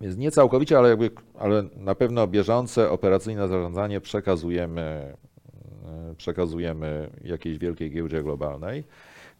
Więc 0.00 0.16
nie 0.16 0.30
całkowicie, 0.30 0.78
ale, 0.78 0.88
jakby, 0.88 1.10
ale 1.38 1.64
na 1.76 1.94
pewno 1.94 2.26
bieżące 2.26 2.90
operacyjne 2.90 3.48
zarządzanie 3.48 4.00
przekazujemy, 4.00 5.16
przekazujemy 6.16 7.10
jakiejś 7.24 7.58
wielkiej 7.58 7.90
giełdzie 7.90 8.22
globalnej. 8.22 8.84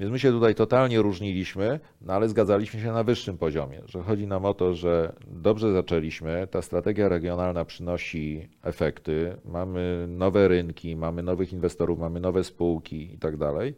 Więc 0.00 0.12
my 0.12 0.18
się 0.18 0.30
tutaj 0.30 0.54
totalnie 0.54 1.02
różniliśmy, 1.02 1.80
no 2.00 2.12
ale 2.12 2.28
zgadzaliśmy 2.28 2.80
się 2.80 2.92
na 2.92 3.04
wyższym 3.04 3.38
poziomie, 3.38 3.82
że 3.86 4.02
chodzi 4.02 4.26
nam 4.26 4.44
o 4.44 4.54
to, 4.54 4.74
że 4.74 5.12
dobrze 5.26 5.72
zaczęliśmy, 5.72 6.46
ta 6.50 6.62
strategia 6.62 7.08
regionalna 7.08 7.64
przynosi 7.64 8.48
efekty, 8.62 9.36
mamy 9.44 10.06
nowe 10.08 10.48
rynki, 10.48 10.96
mamy 10.96 11.22
nowych 11.22 11.52
inwestorów, 11.52 11.98
mamy 11.98 12.20
nowe 12.20 12.44
spółki 12.44 13.14
i 13.14 13.18
tak 13.18 13.36
dalej. 13.36 13.74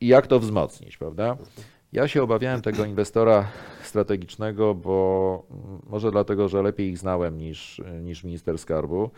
I 0.00 0.06
jak 0.06 0.26
to 0.26 0.38
wzmocnić, 0.38 0.96
prawda? 0.96 1.36
Ja 1.92 2.08
się 2.08 2.22
obawiałem 2.22 2.62
tego 2.62 2.84
inwestora 2.84 3.48
strategicznego, 3.82 4.74
bo 4.74 5.46
mm, 5.50 5.82
może 5.86 6.10
dlatego, 6.10 6.48
że 6.48 6.62
lepiej 6.62 6.88
ich 6.88 6.98
znałem 6.98 7.38
niż, 7.38 7.82
niż 8.02 8.24
minister 8.24 8.58
skarbu 8.58 9.10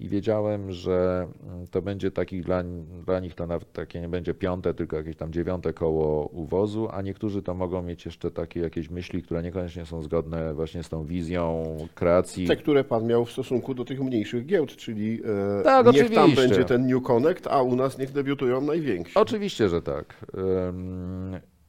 i 0.00 0.08
wiedziałem, 0.08 0.72
że 0.72 1.28
mm, 1.42 1.66
to 1.66 1.82
będzie 1.82 2.10
taki 2.10 2.40
dla, 2.40 2.62
dla 3.06 3.20
nich 3.20 3.34
to 3.34 3.46
nawet 3.46 3.72
takie 3.72 4.00
nie 4.00 4.08
będzie 4.08 4.34
piąte, 4.34 4.74
tylko 4.74 4.96
jakieś 4.96 5.16
tam 5.16 5.32
dziewiąte 5.32 5.72
koło 5.72 6.26
uwozu, 6.26 6.88
a 6.92 7.02
niektórzy 7.02 7.42
to 7.42 7.54
mogą 7.54 7.82
mieć 7.82 8.04
jeszcze 8.04 8.30
takie 8.30 8.60
jakieś 8.60 8.90
myśli, 8.90 9.22
które 9.22 9.42
niekoniecznie 9.42 9.86
są 9.86 10.02
zgodne 10.02 10.54
właśnie 10.54 10.82
z 10.82 10.88
tą 10.88 11.04
wizją 11.04 11.64
kreacji. 11.94 12.46
Te, 12.46 12.56
które 12.56 12.84
pan 12.84 13.06
miał 13.06 13.24
w 13.24 13.30
stosunku 13.32 13.74
do 13.74 13.84
tych 13.84 14.00
mniejszych 14.00 14.46
giełd, 14.46 14.76
czyli 14.76 15.20
e, 15.60 15.62
Tak, 15.62 15.86
niech 15.86 16.10
tam 16.10 16.24
oczywiście. 16.24 16.42
będzie 16.42 16.64
ten 16.64 16.86
New 16.86 17.02
Connect, 17.02 17.46
a 17.46 17.62
u 17.62 17.76
nas 17.76 17.98
niech 17.98 18.12
debiutują 18.12 18.60
najwięksi. 18.60 19.12
Oczywiście, 19.14 19.68
że 19.68 19.82
tak. 19.82 20.26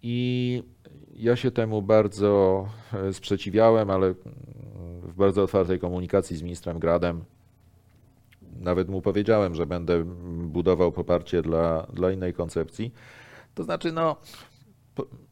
I 0.04 0.64
ja 1.16 1.36
się 1.36 1.52
temu 1.52 1.82
bardzo 1.82 2.66
e, 2.94 3.14
sprzeciwiałem, 3.14 3.90
ale 3.90 4.08
mm, 4.08 4.16
w 5.02 5.14
bardzo 5.16 5.44
otwartej 5.44 5.80
komunikacji 5.80 6.38
z 6.38 6.42
ministrem 6.42 6.80
Gradem 6.80 7.24
nawet 8.60 8.90
mu 8.90 9.02
powiedziałem, 9.02 9.56
że 9.56 9.66
będę 9.66 10.04
budował 10.44 10.92
poparcie 10.92 11.42
dla, 11.42 11.88
dla 11.94 12.12
innej 12.12 12.34
koncepcji. 12.34 12.94
To 13.54 13.64
znaczy, 13.64 13.92
no, 13.92 14.16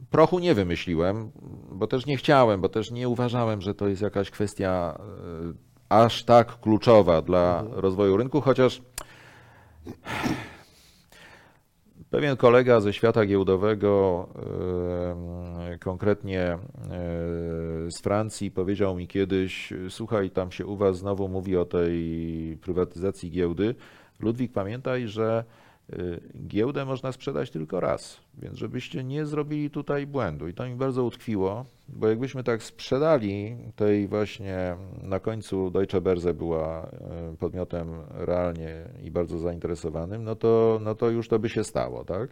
prochu 0.10 0.40
nie 0.40 0.54
wymyśliłem, 0.54 1.32
bo 1.72 1.88
też 1.88 2.06
nie 2.06 2.18
chciałem, 2.18 2.62
bo 2.62 2.70
też 2.70 2.92
nie 2.92 3.10
uważałem, 3.10 3.62
że 3.62 3.76
to 3.76 3.88
jest 3.88 4.02
jakaś 4.02 4.32
kwestia 4.32 5.00
e, 5.00 5.54
aż 5.90 6.24
tak 6.24 6.60
kluczowa 6.60 7.22
dla 7.22 7.64
rozwoju 7.72 8.18
rynku, 8.18 8.42
chociaż 8.42 8.82
Pewien 12.10 12.38
kolega 12.38 12.82
ze 12.82 12.94
świata 12.94 13.26
giełdowego, 13.26 14.28
konkretnie 15.80 16.42
e, 16.42 16.58
z 17.92 18.02
Francji, 18.02 18.52
powiedział 18.52 18.96
mi 18.96 19.08
kiedyś: 19.08 19.74
Słuchaj, 19.90 20.30
tam 20.30 20.52
się 20.52 20.66
u 20.66 20.76
Was 20.76 20.98
znowu 20.98 21.28
mówi 21.28 21.58
o 21.58 21.66
tej 21.66 22.58
prywatyzacji 22.62 23.32
giełdy. 23.32 23.76
Ludwik, 24.20 24.52
pamiętaj, 24.52 25.08
że 25.08 25.44
giełdę 26.48 26.86
można 26.86 27.12
sprzedać 27.12 27.50
tylko 27.52 27.80
raz, 27.80 28.22
więc 28.38 28.58
żebyście 28.58 29.04
nie 29.04 29.26
zrobili 29.26 29.70
tutaj 29.70 30.08
błędu. 30.08 30.48
I 30.48 30.54
to 30.54 30.68
mi 30.68 30.76
bardzo 30.76 31.04
utkwiło, 31.04 31.66
bo 31.90 32.08
jakbyśmy 32.08 32.44
tak 32.44 32.64
sprzedali 32.64 33.56
tej 33.76 34.08
właśnie, 34.08 34.76
na 35.04 35.20
końcu 35.20 35.70
Deutsche 35.70 36.02
Börse 36.02 36.34
była 36.34 36.84
e, 36.84 37.36
podmiotem 37.40 37.90
realnie 38.12 38.86
i 39.04 39.12
bardzo 39.12 39.38
zainteresowanym, 39.38 40.24
no 40.24 40.36
to, 40.36 40.80
no 40.84 40.96
to 40.96 41.10
już 41.10 41.28
to 41.28 41.40
by 41.40 41.50
się 41.50 41.64
stało, 41.64 42.06
tak? 42.06 42.30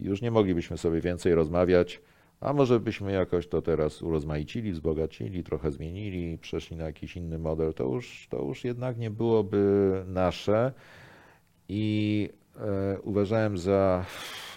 Już 0.00 0.22
nie 0.22 0.30
moglibyśmy 0.30 0.78
sobie 0.78 1.00
więcej 1.00 1.34
rozmawiać 1.34 2.00
A 2.40 2.52
może 2.52 2.80
byśmy 2.80 3.12
jakoś 3.12 3.46
to 3.46 3.62
teraz 3.62 4.02
urozmaicili, 4.02 4.72
wzbogacili, 4.72 5.44
trochę 5.44 5.70
zmienili, 5.70 6.38
przeszli 6.38 6.76
na 6.76 6.84
jakiś 6.84 7.16
inny 7.16 7.38
model, 7.38 7.74
to 7.74 7.84
już, 7.84 8.26
to 8.30 8.42
już 8.42 8.64
jednak 8.64 8.98
nie 8.98 9.10
byłoby 9.10 9.92
nasze. 10.06 10.72
I 11.68 12.28
uważałem 13.02 13.58
za 13.58 14.04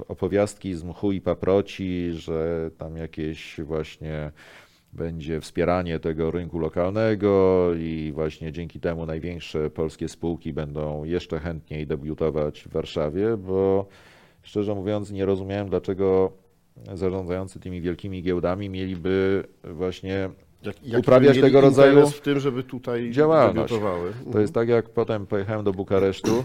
opowiastki 0.08 0.74
z 0.74 0.84
mchu 0.84 1.12
i 1.12 1.22
paproci, 1.22 2.12
że 2.12 2.70
tam 2.78 2.98
jakieś 2.98 3.62
właśnie 3.62 4.32
będzie 4.94 5.42
wspieranie 5.42 6.00
tego 6.00 6.32
rynku 6.32 6.60
lokalnego 6.60 7.70
i 7.78 8.12
właśnie 8.16 8.52
dzięki 8.52 8.80
temu 8.80 9.06
największe 9.06 9.70
polskie 9.70 10.08
spółki 10.10 10.54
będą 10.54 11.04
jeszcze 11.04 11.40
chętniej 11.40 11.88
debiutować 11.88 12.62
w 12.62 12.68
Warszawie, 12.68 13.38
bo 13.38 13.88
szczerze 14.44 14.75
mówiąc 14.75 15.12
nie 15.12 15.25
rozumiałem, 15.25 15.70
dlaczego 15.70 16.32
zarządzający 16.94 17.60
tymi 17.60 17.82
wielkimi 17.82 18.24
giełdami 18.24 18.70
mieliby 18.70 19.44
właśnie 19.64 20.30
Jak, 20.64 20.84
jaki 20.84 20.98
Uprawiać 20.98 21.42
tego 21.42 21.62
rodzaju 21.62 22.08
w 22.08 22.22
tym, 22.22 22.40
żeby 22.40 22.64
tutaj 22.64 23.12
działalność. 23.12 23.72
debiutowały. 23.74 24.12
To 24.32 24.40
jest 24.40 24.54
tak, 24.54 24.70
jak 24.70 24.90
potem 24.90 25.28
pojechałem 25.28 25.64
do 25.64 25.72
Bukaresztu 25.72 26.44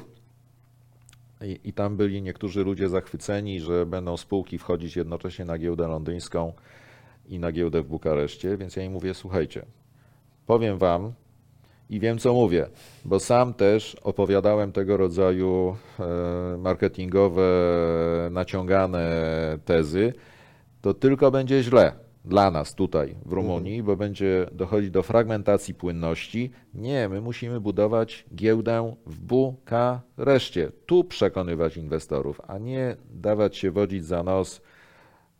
i, 1.43 1.61
i 1.65 1.73
tam 1.73 1.97
byli 1.97 2.23
niektórzy 2.23 2.65
ludzie 2.65 2.89
zachwyceni, 2.89 3.61
że 3.61 3.87
będą 3.87 4.17
spółki 4.17 4.59
wchodzić 4.59 4.97
jednocześnie 4.97 5.45
na 5.45 5.59
giełdę 5.59 5.89
londyńską 5.89 6.53
i 7.29 7.39
na 7.39 7.53
giełdę 7.53 7.83
w 7.83 7.87
Bukareszcie, 7.87 8.57
więc 8.57 8.77
ja 8.77 8.83
im 8.83 8.93
mówię, 8.93 9.15
słuchajcie, 9.15 9.67
powiem 10.47 10.79
wam 10.79 11.13
i 11.91 12.01
wiem, 12.01 12.19
co 12.19 12.35
mówię, 12.35 12.69
bo 13.05 13.21
sam 13.21 13.55
też 13.55 13.95
opowiadałem 13.95 14.73
tego 14.73 14.97
rodzaju 14.97 15.77
e, 16.01 16.57
marketingowe, 16.59 17.43
naciągane 18.31 19.09
tezy, 19.65 20.15
to 20.83 20.95
tylko 20.95 21.31
będzie 21.31 21.63
źle 21.63 22.10
dla 22.25 22.51
nas 22.51 22.75
tutaj 22.75 23.15
w 23.27 23.33
Rumunii, 23.33 23.83
bo 23.83 23.97
będzie 23.97 24.47
dochodzić 24.53 24.91
do 24.91 25.03
fragmentacji 25.03 25.75
płynności. 25.75 26.51
Nie, 26.75 27.09
my 27.09 27.21
musimy 27.21 27.61
budować 27.61 28.25
giełdę 28.35 28.95
w 29.07 29.21
Bukareszcie, 29.21 30.73
tu 30.87 31.05
przekonywać 31.05 31.77
inwestorów, 31.77 32.41
a 32.47 32.59
nie 32.59 32.97
dawać 33.11 33.57
się 33.57 33.71
wodzić 33.71 34.05
za 34.05 34.23
nos 34.23 34.63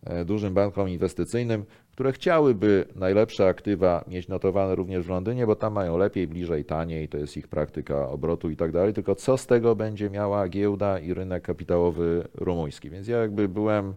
e, 0.03 0.25
dużym 0.25 0.53
bankom 0.53 0.89
inwestycyjnym, 0.89 1.65
które 1.91 2.11
chciałyby 2.11 2.85
najlepsze 2.95 3.47
aktywa 3.47 4.05
mieć 4.07 4.27
notowane 4.27 4.75
również 4.75 5.05
w 5.05 5.09
Londynie, 5.09 5.47
bo 5.47 5.55
tam 5.55 5.73
mają 5.73 5.97
lepiej, 5.97 6.27
bliżej, 6.27 6.65
taniej, 6.65 7.09
to 7.09 7.17
jest 7.17 7.37
ich 7.37 7.47
praktyka 7.47 8.09
obrotu 8.09 8.49
i 8.49 8.55
tak 8.55 8.71
dalej. 8.71 8.93
Tylko 8.93 9.15
co 9.15 9.37
z 9.37 9.47
tego 9.47 9.75
będzie 9.75 10.09
miała 10.09 10.47
giełda 10.47 10.99
i 10.99 11.13
rynek 11.13 11.43
kapitałowy 11.43 12.27
rumuński? 12.33 12.89
Więc 12.89 13.07
ja 13.07 13.17
jakby 13.17 13.49
byłem 13.49 13.93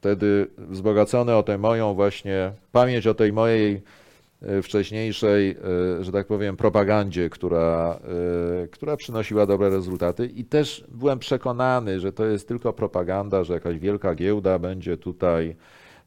wtedy 0.00 0.46
wzbogacony 0.58 1.36
o 1.36 1.42
tę 1.42 1.58
moją 1.58 1.94
właśnie 1.94 2.52
pamięć 2.72 3.06
o 3.06 3.14
tej 3.14 3.32
mojej 3.32 3.82
e, 4.42 4.62
wcześniejszej, 4.62 5.50
e, 5.50 6.04
że 6.04 6.12
tak 6.12 6.26
powiem, 6.26 6.56
propagandzie, 6.56 7.30
która, 7.30 8.00
e, 8.64 8.68
która 8.68 8.96
przynosiła 8.96 9.46
dobre 9.46 9.70
rezultaty 9.70 10.26
i 10.26 10.44
też 10.44 10.84
byłem 10.88 11.18
przekonany, 11.18 12.00
że 12.00 12.12
to 12.12 12.26
jest 12.26 12.48
tylko 12.48 12.72
propaganda, 12.72 13.44
że 13.44 13.54
jakaś 13.54 13.78
wielka 13.78 14.14
giełda 14.14 14.58
będzie 14.58 14.96
tutaj 14.96 15.56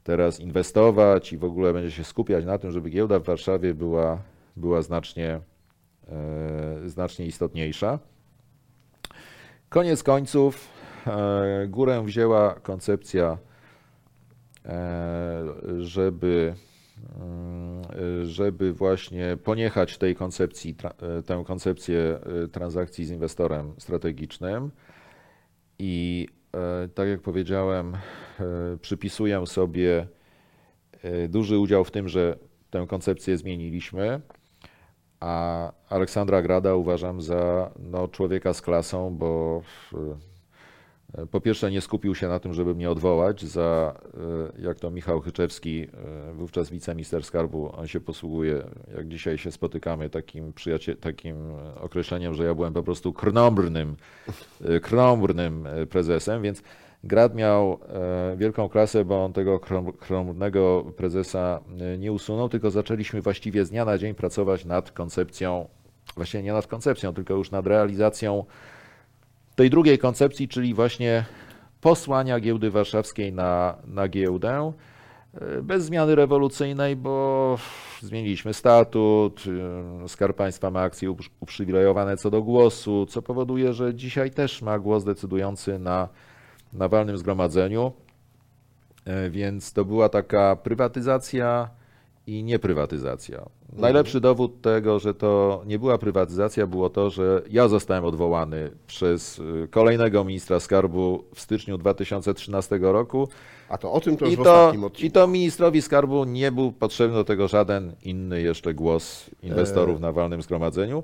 teraz 0.04 0.40
inwestować 0.40 1.34
i 1.34 1.38
w 1.38 1.44
ogóle 1.44 1.74
będzie 1.74 1.92
się 1.92 2.04
skupiać 2.04 2.46
na 2.46 2.58
tym, 2.58 2.72
żeby 2.72 2.90
giełda 2.90 3.20
w 3.20 3.24
Warszawie 3.24 3.74
była, 3.74 4.22
była 4.56 4.82
znacznie, 4.82 5.40
znacznie 6.86 7.26
istotniejsza. 7.26 8.00
Koniec 9.70 10.04
końców 10.04 10.70
górę 11.68 12.04
wzięła 12.06 12.54
koncepcja 12.54 13.38
żeby, 15.80 16.56
mm, 17.20 17.84
żeby 18.28 18.74
właśnie 18.74 19.38
poniechać 19.44 19.98
tej 19.98 20.16
koncepcji, 20.16 20.76
e, 21.02 21.24
tę 21.24 21.44
koncepcję 21.48 22.20
e, 22.44 22.48
transakcji 22.48 23.06
z 23.06 23.10
inwestorem 23.10 23.74
strategicznym. 23.78 24.72
I 25.80 26.28
tak 26.96 27.08
jak 27.08 27.22
powiedziałem, 27.22 27.98
przypisuję 28.82 29.48
sobie 29.48 30.08
duży 31.30 31.60
udział 31.60 31.84
w 31.84 31.92
tym, 31.92 32.10
że 32.10 32.38
tę 32.70 32.86
koncepcję 32.88 33.38
zmieniliśmy, 33.38 34.22
a 35.24 35.72
Aleksandra 35.90 36.42
Grada 36.42 36.76
uważam 36.76 37.22
za 37.22 37.72
no, 37.80 38.08
człowieka 38.08 38.54
z 38.54 38.62
klasą, 38.62 39.18
bo 39.18 39.62
po 41.32 41.42
pierwsze, 41.42 41.72
nie 41.72 41.82
skupił 41.82 42.16
się 42.16 42.28
na 42.28 42.40
tym, 42.40 42.54
żeby 42.54 42.76
mnie 42.76 42.90
odwołać 42.90 43.46
za, 43.46 43.94
e, 44.58 44.62
jak 44.62 44.80
to 44.80 44.92
Michał 44.92 45.22
Chyczewski, 45.22 45.88
e, 46.30 46.34
wówczas 46.34 46.70
wiceminister 46.70 47.24
skarbu, 47.24 47.72
on 47.76 47.88
się 47.88 48.00
posługuje, 48.00 48.64
jak 48.96 49.08
dzisiaj 49.08 49.38
się 49.38 49.52
spotykamy, 49.52 50.10
takim, 50.10 50.54
takim 51.00 51.36
określeniem, 51.82 52.34
że 52.34 52.44
ja 52.44 52.56
byłem 52.56 52.74
po 52.74 52.84
prostu 52.84 53.14
krnąbrnym, 53.14 53.96
e, 54.66 54.80
krnąbrnym 54.80 55.68
prezesem, 55.90 56.42
więc 56.42 56.64
Grad 57.06 57.36
miał 57.36 57.80
wielką 58.38 58.70
klasę, 58.70 59.06
bo 59.06 59.26
on 59.26 59.34
tego 59.34 59.60
krnąbrnego 60.00 60.86
prezesa 60.98 61.60
nie 61.98 62.12
usunął, 62.12 62.50
tylko 62.50 62.72
zaczęliśmy 62.72 63.22
właściwie 63.22 63.66
z 63.66 63.70
dnia 63.70 63.86
na 63.86 63.98
dzień 63.98 64.14
pracować 64.14 64.66
nad 64.66 64.92
koncepcją, 64.92 65.68
właściwie 66.16 66.44
nie 66.44 66.54
nad 66.54 66.68
koncepcją, 66.68 67.14
tylko 67.14 67.34
już 67.34 67.52
nad 67.52 67.68
realizacją 67.68 68.46
tej 69.56 69.70
drugiej 69.70 69.98
koncepcji, 69.98 70.48
czyli 70.48 70.74
właśnie 70.74 71.26
posłania 71.82 72.40
giełdy 72.40 72.72
warszawskiej 72.72 73.34
na, 73.34 73.78
na 73.86 74.08
giełdę 74.08 74.74
e, 75.34 75.62
bez 75.62 75.86
zmiany 75.86 76.16
rewolucyjnej, 76.16 76.96
bo 76.96 77.58
zmieniliśmy 78.02 78.54
statut, 78.54 79.44
e, 80.04 80.10
Skarb 80.10 80.38
Państwa 80.38 80.72
ma 80.72 80.82
akcje 80.82 81.16
uprzywilejowane 81.40 82.18
co 82.18 82.32
do 82.32 82.42
głosu, 82.42 83.06
co 83.06 83.22
powoduje, 83.22 83.74
że 83.74 83.96
dzisiaj 83.96 84.32
też 84.32 84.62
ma 84.62 84.80
głos 84.80 85.04
decydujący 85.04 85.80
na, 85.80 86.10
na 86.74 86.88
walnym 86.88 87.18
zgromadzeniu, 87.18 87.92
e, 89.06 89.30
więc 89.30 89.74
to 89.74 89.86
była 89.86 90.10
taka 90.10 90.56
prywatyzacja 90.56 91.70
i 92.28 92.44
nieprywatyzacja. 92.44 93.46
Najlepszy 93.78 94.22
dowód 94.22 94.62
tego, 94.62 95.00
że 95.00 95.14
to 95.14 95.62
nie 95.66 95.80
była 95.80 95.98
prywatyzacja, 95.98 96.68
było 96.68 96.90
to, 96.90 97.10
że 97.10 97.42
ja 97.50 97.68
zostałem 97.68 98.06
odwołany 98.06 98.72
przez 98.88 99.40
y, 99.40 99.68
kolejnego 99.72 100.24
ministra 100.24 100.60
skarbu 100.60 101.24
w 101.36 101.40
styczniu 101.42 101.78
2013 101.78 102.80
roku. 102.82 103.28
A 103.70 103.78
to 103.78 103.92
o 103.92 104.02
tym 104.02 104.18
to 104.18 104.26
już 104.26 104.34
I 104.34 104.38
to. 104.38 104.74
I 105.00 105.12
to 105.12 105.28
ministrowi 105.28 105.82
skarbu 105.82 106.24
nie 106.26 106.52
był 106.52 106.72
potrzebny 106.72 107.16
do 107.16 107.24
tego 107.24 107.48
żaden 107.48 107.96
inny 108.04 108.42
jeszcze 108.42 108.74
głos 108.74 109.30
inwestorów 109.44 110.00
na 110.00 110.12
walnym 110.12 110.42
zgromadzeniu. 110.42 111.04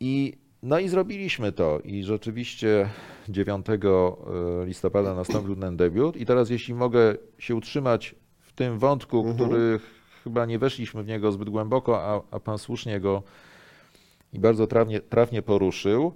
I, 0.00 0.38
no 0.62 0.78
i 0.78 0.88
zrobiliśmy 0.88 1.52
to. 1.52 1.80
I 1.84 2.02
rzeczywiście 2.04 2.88
9 3.28 3.66
y, 3.68 4.66
listopada 4.66 5.14
nastąpił 5.14 5.56
ten 5.56 5.76
debiut. 5.76 6.16
I 6.16 6.26
teraz, 6.26 6.50
jeśli 6.50 6.74
mogę 6.74 7.14
się 7.38 7.54
utrzymać 7.54 8.14
w 8.40 8.52
tym 8.52 8.78
wątku, 8.78 9.18
Mhm. 9.18 9.36
który 9.36 9.80
chyba 10.24 10.46
nie 10.46 10.58
weszliśmy 10.58 11.02
w 11.02 11.06
niego 11.06 11.32
zbyt 11.32 11.50
głęboko, 11.50 12.02
a, 12.02 12.22
a 12.30 12.40
pan 12.40 12.58
słusznie 12.58 13.00
go 13.00 13.22
i 14.32 14.38
bardzo 14.38 14.66
trafnie, 14.66 15.00
trafnie 15.00 15.42
poruszył. 15.42 16.12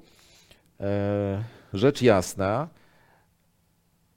E, 0.81 1.45
rzecz 1.73 2.03
jasna, 2.03 2.69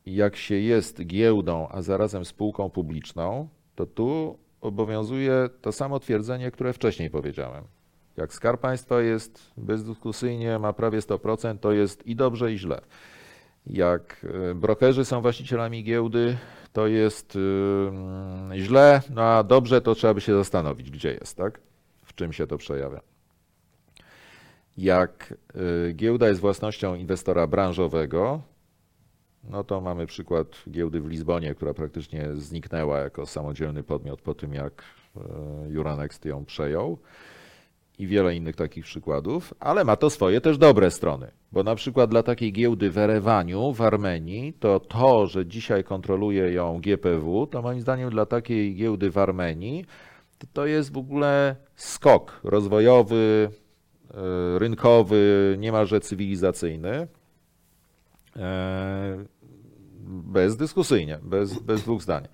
jak 0.05 0.35
się 0.35 0.55
jest 0.55 1.05
giełdą, 1.05 1.67
a 1.71 1.81
zarazem 1.81 2.25
spółką 2.25 2.69
publiczną, 2.69 3.47
to 3.75 3.85
tu 3.85 4.37
obowiązuje 4.61 5.49
to 5.61 5.71
samo 5.71 5.99
twierdzenie, 5.99 6.51
które 6.51 6.73
wcześniej 6.73 7.09
powiedziałem. 7.09 7.63
Jak 8.17 8.33
Skarb 8.33 8.61
Państwa 8.61 9.01
jest 9.01 9.51
bezdyskusyjnie, 9.57 10.59
ma 10.59 10.73
prawie 10.73 10.99
100%, 10.99 11.57
to 11.57 11.71
jest 11.71 12.07
i 12.07 12.15
dobrze, 12.15 12.53
i 12.53 12.57
źle. 12.57 12.81
Jak 13.69 14.25
e, 14.51 14.55
brokerzy 14.55 15.05
są 15.05 15.21
właścicielami 15.21 15.83
giełdy, 15.83 16.37
to 16.73 16.87
jest 16.87 17.35
yy, 17.35 18.59
źle, 18.59 19.01
no 19.09 19.21
a 19.21 19.43
dobrze 19.43 19.81
to 19.81 19.95
trzeba 19.95 20.13
by 20.13 20.21
się 20.21 20.33
zastanowić, 20.33 20.91
gdzie 20.91 21.13
jest, 21.13 21.37
tak? 21.37 21.59
W 22.05 22.15
czym 22.15 22.33
się 22.33 22.47
to 22.47 22.57
przejawia. 22.57 23.01
Jak 24.77 25.33
yy, 25.55 25.93
giełda 25.93 26.27
jest 26.27 26.41
własnością 26.41 26.95
inwestora 26.95 27.47
branżowego, 27.47 28.41
no 29.43 29.63
to 29.63 29.81
mamy 29.81 30.05
przykład 30.05 30.47
giełdy 30.71 31.01
w 31.01 31.07
Lizbonie, 31.07 31.55
która 31.55 31.73
praktycznie 31.73 32.35
zniknęła 32.35 32.99
jako 32.99 33.25
samodzielny 33.25 33.83
podmiot 33.83 34.21
po 34.21 34.33
tym, 34.33 34.53
jak 34.53 34.83
Euronext 35.75 36.25
ją 36.25 36.45
przejął 36.45 36.97
i 37.99 38.07
wiele 38.07 38.35
innych 38.35 38.55
takich 38.55 38.85
przykładów, 38.85 39.53
ale 39.59 39.83
ma 39.83 39.95
to 39.95 40.09
swoje 40.09 40.41
też 40.41 40.57
dobre 40.57 40.91
strony. 40.91 41.31
Bo 41.51 41.63
na 41.63 41.75
przykład 41.75 42.09
dla 42.09 42.23
takiej 42.23 42.53
giełdy 42.53 42.91
w 42.91 42.97
Erewaniu, 42.97 43.73
w 43.73 43.81
Armenii, 43.81 44.53
to 44.53 44.79
to, 44.79 45.27
że 45.27 45.45
dzisiaj 45.45 45.83
kontroluje 45.83 46.51
ją 46.51 46.81
GPW, 46.81 47.47
to 47.47 47.61
moim 47.61 47.81
zdaniem 47.81 48.09
dla 48.09 48.25
takiej 48.25 48.75
giełdy 48.75 49.11
w 49.11 49.17
Armenii, 49.17 49.85
to, 50.53 50.65
jest 50.65 50.93
w 50.93 50.97
ogóle 50.97 51.55
skok 51.75 52.39
rozwojowy, 52.43 53.49
e, 54.13 54.59
rynkowy, 54.59 55.55
niemalże 55.59 55.99
cywilizacyjny. 55.99 57.07
E, 58.35 59.25
bezdyskusyjnie, 60.07 61.19
bez, 61.21 61.59
bez 61.59 61.81
dwóch 61.81 62.01
zdań. 62.01 62.27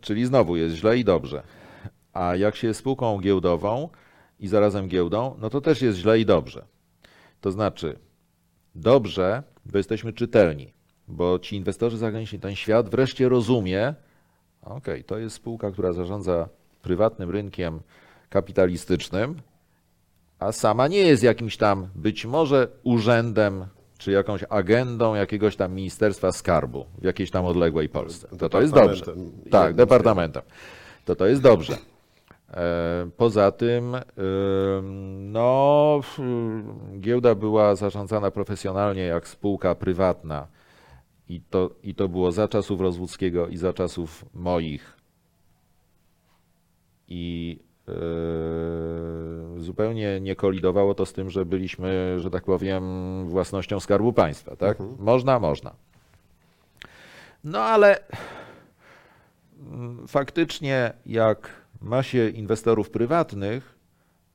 Czyli 0.00 0.26
znowu 0.26 0.56
jest 0.56 0.76
źle 0.76 0.98
i 0.98 1.04
dobrze. 1.04 1.42
A 2.12 2.36
jak 2.36 2.56
się 2.56 2.66
jest 2.66 2.80
spółką 2.80 3.20
giełdową 3.20 3.88
i 4.40 4.48
zarazem 4.48 4.88
giełdą, 4.88 5.36
no 5.40 5.50
to 5.50 5.60
też 5.60 5.82
jest 5.82 5.98
źle 5.98 6.18
i 6.18 6.26
dobrze. 6.26 6.64
To 7.40 7.50
znaczy, 7.50 7.98
dobrze, 8.74 9.42
bo 9.66 9.78
jesteśmy 9.78 10.12
czytelni, 10.12 10.72
bo 11.08 11.38
ci 11.38 11.56
inwestorzy 11.56 11.98
zagraniczni, 11.98 12.38
ten 12.38 12.54
świat 12.54 12.88
wreszcie 12.88 13.28
rozumie, 13.28 13.94
okej, 14.62 15.04
to 15.04 15.18
jest 15.18 15.36
spółka, 15.36 15.70
która 15.70 15.92
zarządza 15.92 16.48
prywatnym 16.82 17.30
rynkiem 17.30 17.80
kapitalistycznym, 18.28 19.40
a 20.38 20.52
sama 20.52 20.88
nie 20.88 20.98
jest 20.98 21.22
jakimś 21.22 21.56
tam 21.56 21.88
być 21.94 22.26
może 22.26 22.68
urzędem 22.82 23.66
czy 23.98 24.10
jakąś 24.10 24.44
agendą 24.48 25.14
jakiegoś 25.14 25.56
tam 25.56 25.74
Ministerstwa 25.74 26.32
Skarbu 26.32 26.86
w 26.98 27.04
jakiejś 27.04 27.30
tam 27.30 27.44
odległej 27.44 27.88
Polsce. 27.88 28.28
To 28.38 28.48
to 28.48 28.60
jest 28.60 28.74
dobrze. 28.74 29.04
Tak, 29.50 29.74
departamentem. 29.74 30.42
To 31.04 31.16
to 31.16 31.26
jest 31.26 31.42
dobrze. 31.42 31.76
E, 32.54 33.10
Poza 33.16 33.50
tym, 33.52 33.94
ym, 33.94 35.32
no, 35.32 36.00
giełda 37.00 37.34
była 37.34 37.74
zarządzana 37.74 38.30
profesjonalnie 38.30 39.02
jak 39.02 39.28
spółka 39.28 39.74
prywatna 39.74 40.46
i 41.28 41.40
to, 41.40 41.70
i 41.82 41.94
to 41.94 42.08
było 42.08 42.32
za 42.32 42.48
czasów 42.48 42.80
Rozwódzkiego 42.80 43.48
i 43.48 43.56
za 43.56 43.72
czasów 43.72 44.24
moich. 44.34 44.96
I 47.08 47.58
e, 47.88 47.92
zupełnie 49.60 50.20
nie 50.20 50.36
kolidowało 50.36 50.94
to 50.94 51.06
z 51.06 51.12
tym, 51.12 51.30
że 51.30 51.44
byliśmy, 51.44 52.20
że 52.20 52.30
tak 52.30 52.44
powiem, 52.44 52.82
własnością 53.28 53.80
Skarbu 53.80 54.12
Państwa. 54.12 54.56
Tak? 54.56 54.78
Można, 54.98 55.38
można. 55.38 55.74
No 57.44 57.60
ale 57.60 57.98
mm, 59.60 60.08
faktycznie, 60.08 60.92
jak 61.06 61.63
ma 61.80 62.02
się 62.02 62.28
inwestorów 62.28 62.90
prywatnych, 62.90 63.78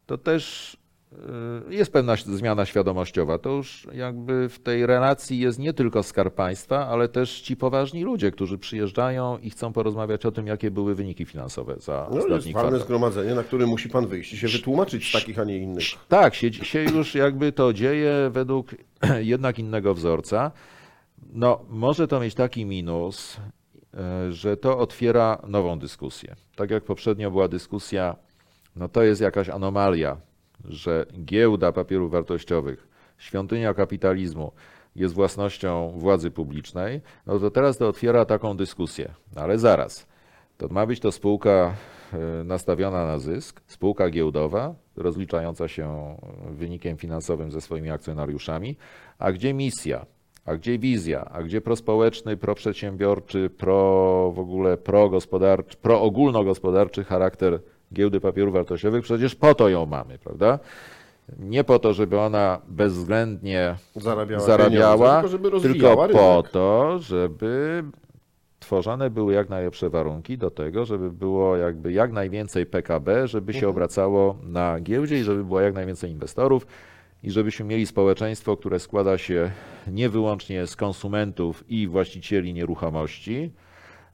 to 0.06 0.18
też 0.18 0.78
y, 1.70 1.76
jest 1.76 1.94
pewna 1.94 2.16
zmiana 2.16 2.66
świadomościowa. 2.66 3.38
To 3.38 3.50
już 3.50 3.88
jakby 3.94 4.50
w 4.50 4.60
tej 4.60 4.86
relacji 4.86 5.40
jest 5.40 5.60
nie 5.60 5.74
tylko 5.74 6.04
Skarb 6.04 6.36
Państwa, 6.36 6.88
ale 6.88 7.08
też 7.08 7.42
ci 7.42 7.58
poważni 7.58 8.04
ludzie, 8.04 8.32
którzy 8.32 8.58
przyjeżdżają 8.58 9.38
i 9.38 9.50
chcą 9.50 9.74
porozmawiać 9.74 10.26
o 10.26 10.32
tym, 10.32 10.48
jakie 10.48 10.72
były 10.72 10.96
wyniki 10.96 11.26
finansowe 11.26 11.76
za 11.80 12.08
No 12.10 12.16
jest 12.16 12.28
ostatni 12.28 12.54
walne 12.54 12.70
kwartał. 12.70 12.86
zgromadzenie, 12.86 13.36
na 13.36 13.44
którym 13.44 13.70
musi 13.70 13.90
pan 13.90 14.08
wyjść 14.08 14.34
i 14.34 14.38
się 14.38 14.48
wytłumaczyć 14.48 15.10
z 15.10 15.12
takich, 15.12 15.40
a 15.40 15.44
nie 15.44 15.58
innych. 15.58 15.86
Tak, 16.08 16.36
się, 16.36 16.54
się 16.54 16.84
już 16.84 17.16
jakby 17.16 17.52
to 17.52 17.74
dzieje 17.74 18.30
według 18.32 18.76
jednak 19.20 19.60
innego 19.60 19.94
wzorca. 19.94 20.52
No, 21.34 21.66
może 21.70 22.08
to 22.08 22.20
mieć 22.20 22.36
taki 22.36 22.66
minus, 22.66 23.38
że 24.30 24.58
to 24.58 24.80
otwiera 24.80 25.42
nową 25.48 25.80
dyskusję. 25.80 26.36
Tak 26.56 26.72
jak 26.72 26.84
poprzednio 26.84 27.32
była 27.32 27.48
dyskusja, 27.48 28.16
no 28.76 28.90
to 28.90 29.04
jest 29.04 29.22
jakaś 29.22 29.50
anomalia, 29.50 30.18
że 30.66 31.06
giełda 31.26 31.72
papierów 31.72 32.12
wartościowych, 32.12 32.88
świątynia 33.18 33.74
kapitalizmu 33.74 34.52
jest 34.96 35.14
własnością 35.14 35.92
władzy 35.98 36.32
publicznej, 36.32 37.02
no 37.26 37.40
to 37.40 37.52
teraz 37.52 37.78
to 37.78 37.88
otwiera 37.88 38.26
taką 38.26 38.58
dyskusję. 38.58 39.14
No 39.36 39.42
ale 39.42 39.60
zaraz, 39.60 40.08
to 40.58 40.68
ma 40.68 40.86
być 40.86 41.00
to 41.00 41.12
spółka 41.12 41.74
e, 42.14 42.44
nastawiona 42.44 43.06
na 43.06 43.20
zysk, 43.20 43.62
spółka 43.68 44.10
giełdowa, 44.10 44.76
rozliczająca 44.96 45.68
się 45.68 46.16
wynikiem 46.50 46.98
finansowym 46.98 47.52
ze 47.52 47.62
swoimi 47.62 47.90
akcjonariuszami, 47.90 48.78
a 49.20 49.32
gdzie 49.32 49.54
misja, 49.54 50.06
a 50.50 50.56
gdzie 50.56 50.80
wizja, 50.80 51.26
a 51.32 51.44
gdzie 51.44 51.62
prospołeczny, 51.62 52.38
proprzedsiębiorczy, 52.38 53.50
pro 53.50 54.32
w 54.36 54.40
ogóle 54.40 54.78
progospodarczy, 54.78 55.78
proogólnogospodarczy 55.78 57.04
charakter 57.04 57.60
giełdy 57.94 58.20
papierów 58.20 58.54
wartościowych? 58.54 59.04
Przecież 59.04 59.36
po 59.36 59.56
to 59.56 59.70
ją 59.70 59.86
mamy, 59.86 60.18
prawda? 60.18 60.60
Nie 61.40 61.64
po 61.64 61.80
to, 61.80 61.94
żeby 61.94 62.20
ona 62.20 62.62
bezwzględnie 62.68 63.76
Zarabiała, 63.96 64.42
zarabiała, 64.44 65.24
tylko 65.24 65.60
tylko 65.60 66.08
po 66.08 66.44
to, 66.52 67.00
żeby 67.00 67.84
tworzone 68.60 69.10
były 69.10 69.34
jak 69.34 69.50
najlepsze 69.50 69.90
warunki 69.90 70.38
do 70.38 70.52
tego, 70.52 70.86
żeby 70.86 71.12
było 71.12 71.58
jakby 71.58 71.92
jak 71.94 72.12
najwięcej 72.12 72.66
PKB, 72.66 73.28
żeby 73.28 73.54
się 73.54 73.70
obracało 73.70 74.38
na 74.44 74.80
giełdzie 74.80 75.20
i 75.20 75.24
żeby 75.24 75.44
było 75.44 75.62
jak 75.62 75.74
najwięcej 75.74 76.12
inwestorów 76.12 76.68
i 77.24 77.32
żebyśmy 77.32 77.66
mieli 77.66 77.86
społeczeństwo, 77.86 78.58
które 78.58 78.80
składa 78.80 79.18
się 79.18 79.52
nie 79.88 80.10
wyłącznie 80.10 80.68
z 80.68 80.76
konsumentów 80.76 81.64
i 81.70 81.88
właścicieli 81.88 82.54
nieruchomości, 82.54 83.52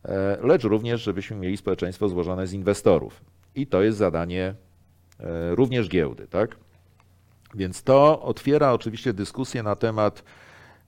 e, 0.05 0.37
lecz 0.41 0.63
również, 0.63 1.01
żebyśmy 1.01 1.37
mieli 1.37 1.57
społeczeństwo 1.57 2.09
złożone 2.09 2.47
z 2.47 2.53
inwestorów. 2.53 3.21
I 3.55 3.67
to 3.67 3.81
jest 3.81 3.97
zadanie 3.97 4.53
e, 5.19 5.55
również 5.55 5.89
giełdy, 5.89 6.27
tak? 6.27 6.55
Więc 7.55 7.83
to 7.83 8.21
otwiera 8.21 8.73
oczywiście 8.73 9.13
dyskusję 9.13 9.63
na 9.63 9.75
temat, 9.75 10.23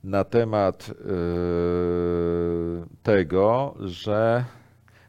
na 0.04 0.24
temat 0.24 0.88
yy, 0.88 0.96
tego, 3.04 3.76
że 3.80 4.46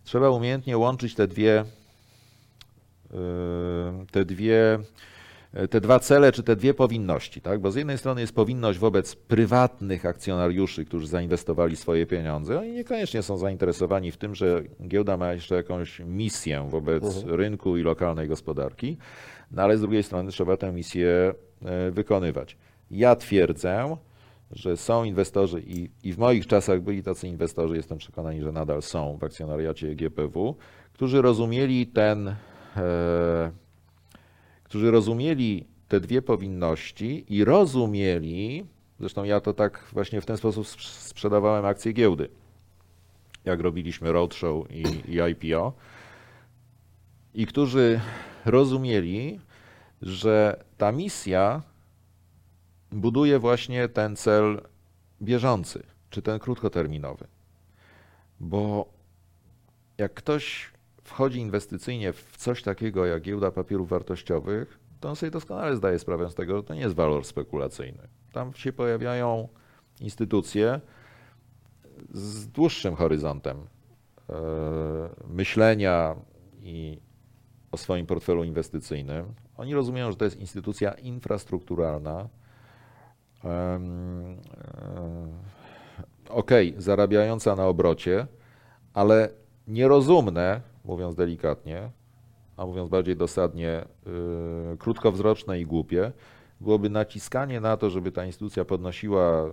trzeba 0.04 0.30
umiejętnie 0.30 0.78
łączyć 0.78 1.14
te 1.14 1.28
dwie, 1.28 1.64
te 4.10 4.24
dwie, 4.24 4.78
te 5.70 5.80
dwa 5.80 5.98
cele, 5.98 6.32
czy 6.32 6.42
te 6.42 6.56
dwie 6.56 6.74
powinności, 6.74 7.40
tak? 7.40 7.60
Bo 7.60 7.70
z 7.70 7.76
jednej 7.76 7.98
strony 7.98 8.20
jest 8.20 8.34
powinność 8.34 8.78
wobec 8.78 9.16
prywatnych 9.16 10.06
akcjonariuszy, 10.06 10.84
którzy 10.84 11.06
zainwestowali 11.06 11.76
swoje 11.76 12.06
pieniądze. 12.06 12.60
Oni 12.60 12.72
niekoniecznie 12.72 13.22
są 13.22 13.38
zainteresowani 13.38 14.12
w 14.12 14.16
tym, 14.16 14.34
że 14.34 14.62
giełda 14.88 15.16
ma 15.16 15.32
jeszcze 15.32 15.54
jakąś 15.54 16.00
misję 16.00 16.66
wobec 16.70 17.24
rynku 17.24 17.76
i 17.76 17.82
lokalnej 17.82 18.28
gospodarki, 18.28 18.98
no 19.50 19.62
ale 19.62 19.78
z 19.78 19.80
drugiej 19.80 20.02
strony 20.02 20.30
trzeba 20.30 20.56
tę 20.56 20.72
misję 20.72 21.34
e, 21.64 21.90
wykonywać. 21.90 22.56
Ja 22.90 23.16
twierdzę, 23.16 23.96
że 24.50 24.76
są 24.76 25.04
inwestorzy 25.04 25.62
i, 25.66 25.90
i 26.04 26.12
w 26.12 26.18
moich 26.18 26.46
czasach 26.46 26.80
byli 26.80 27.02
tacy 27.02 27.28
inwestorzy, 27.28 27.76
jestem 27.76 27.98
przekonany, 27.98 28.42
że 28.42 28.52
nadal 28.52 28.82
są 28.82 29.18
w 29.20 29.24
akcjonariacie 29.24 29.94
GPW, 29.94 30.56
którzy 30.92 31.22
rozumieli 31.22 31.86
ten, 31.86 32.28
e, 32.28 32.34
którzy 34.68 34.90
rozumieli 34.90 35.66
te 35.88 36.00
dwie 36.00 36.22
powinności 36.22 37.24
i 37.34 37.44
rozumieli, 37.44 38.66
zresztą 39.00 39.24
ja 39.24 39.40
to 39.40 39.54
tak 39.54 39.84
właśnie 39.92 40.20
w 40.20 40.26
ten 40.26 40.36
sposób 40.36 40.66
sprz- 40.66 40.88
sprzedawałem 40.88 41.64
akcje 41.64 41.92
giełdy, 41.92 42.28
jak 43.44 43.60
robiliśmy 43.60 44.12
roadshow 44.12 44.70
i, 44.70 44.82
i 45.12 45.18
IPO, 45.30 45.72
i 47.34 47.46
którzy 47.46 48.00
rozumieli, 48.44 49.40
że 50.02 50.64
ta 50.76 50.92
misja 50.92 51.62
buduje 52.92 53.38
właśnie 53.38 53.88
ten 53.88 54.16
cel 54.16 54.60
bieżący, 55.22 55.82
czy 56.10 56.22
ten 56.22 56.38
krótkoterminowy. 56.38 57.26
Bo 58.40 58.92
jak 59.98 60.14
ktoś 60.14 60.70
wchodzi 61.08 61.40
inwestycyjnie 61.40 62.12
w 62.12 62.36
coś 62.36 62.62
takiego 62.62 63.06
jak 63.06 63.22
giełda 63.22 63.50
papierów 63.50 63.88
wartościowych, 63.88 64.78
to 65.00 65.08
on 65.08 65.16
sobie 65.16 65.30
doskonale 65.30 65.76
zdaje 65.76 65.98
sprawę 65.98 66.30
z 66.30 66.34
tego, 66.34 66.56
że 66.56 66.62
to 66.62 66.74
nie 66.74 66.80
jest 66.80 66.94
walor 66.94 67.24
spekulacyjny. 67.24 68.08
Tam 68.32 68.54
się 68.54 68.72
pojawiają 68.72 69.48
instytucje 70.00 70.80
z 72.10 72.48
dłuższym 72.48 72.94
horyzontem 72.94 73.56
e, 73.56 74.34
myślenia 75.28 76.14
i 76.62 77.00
o 77.72 77.76
swoim 77.76 78.06
portfelu 78.06 78.44
inwestycyjnym. 78.44 79.34
Oni 79.56 79.74
rozumieją, 79.74 80.10
że 80.10 80.16
to 80.16 80.24
jest 80.24 80.40
instytucja 80.40 80.92
infrastrukturalna. 80.92 82.28
e, 83.44 83.80
Okej, 86.28 86.74
zarabiająca 86.78 87.56
na 87.56 87.66
obrocie, 87.66 88.26
ale 88.94 89.30
nierozumne, 89.68 90.60
mówiąc 90.88 91.14
delikatnie, 91.14 91.90
a 92.56 92.66
mówiąc 92.66 92.90
bardziej 92.90 93.16
dosadnie, 93.16 93.84
yy, 94.06 94.76
krótkowzroczne 94.78 95.60
i 95.60 95.66
głupie, 95.66 96.12
byłoby 96.60 96.90
naciskanie 96.90 97.60
na 97.60 97.76
to, 97.76 97.90
żeby 97.90 98.12
ta 98.12 98.24
instytucja 98.24 98.64
podnosiła 98.64 99.46
y, 99.46 99.50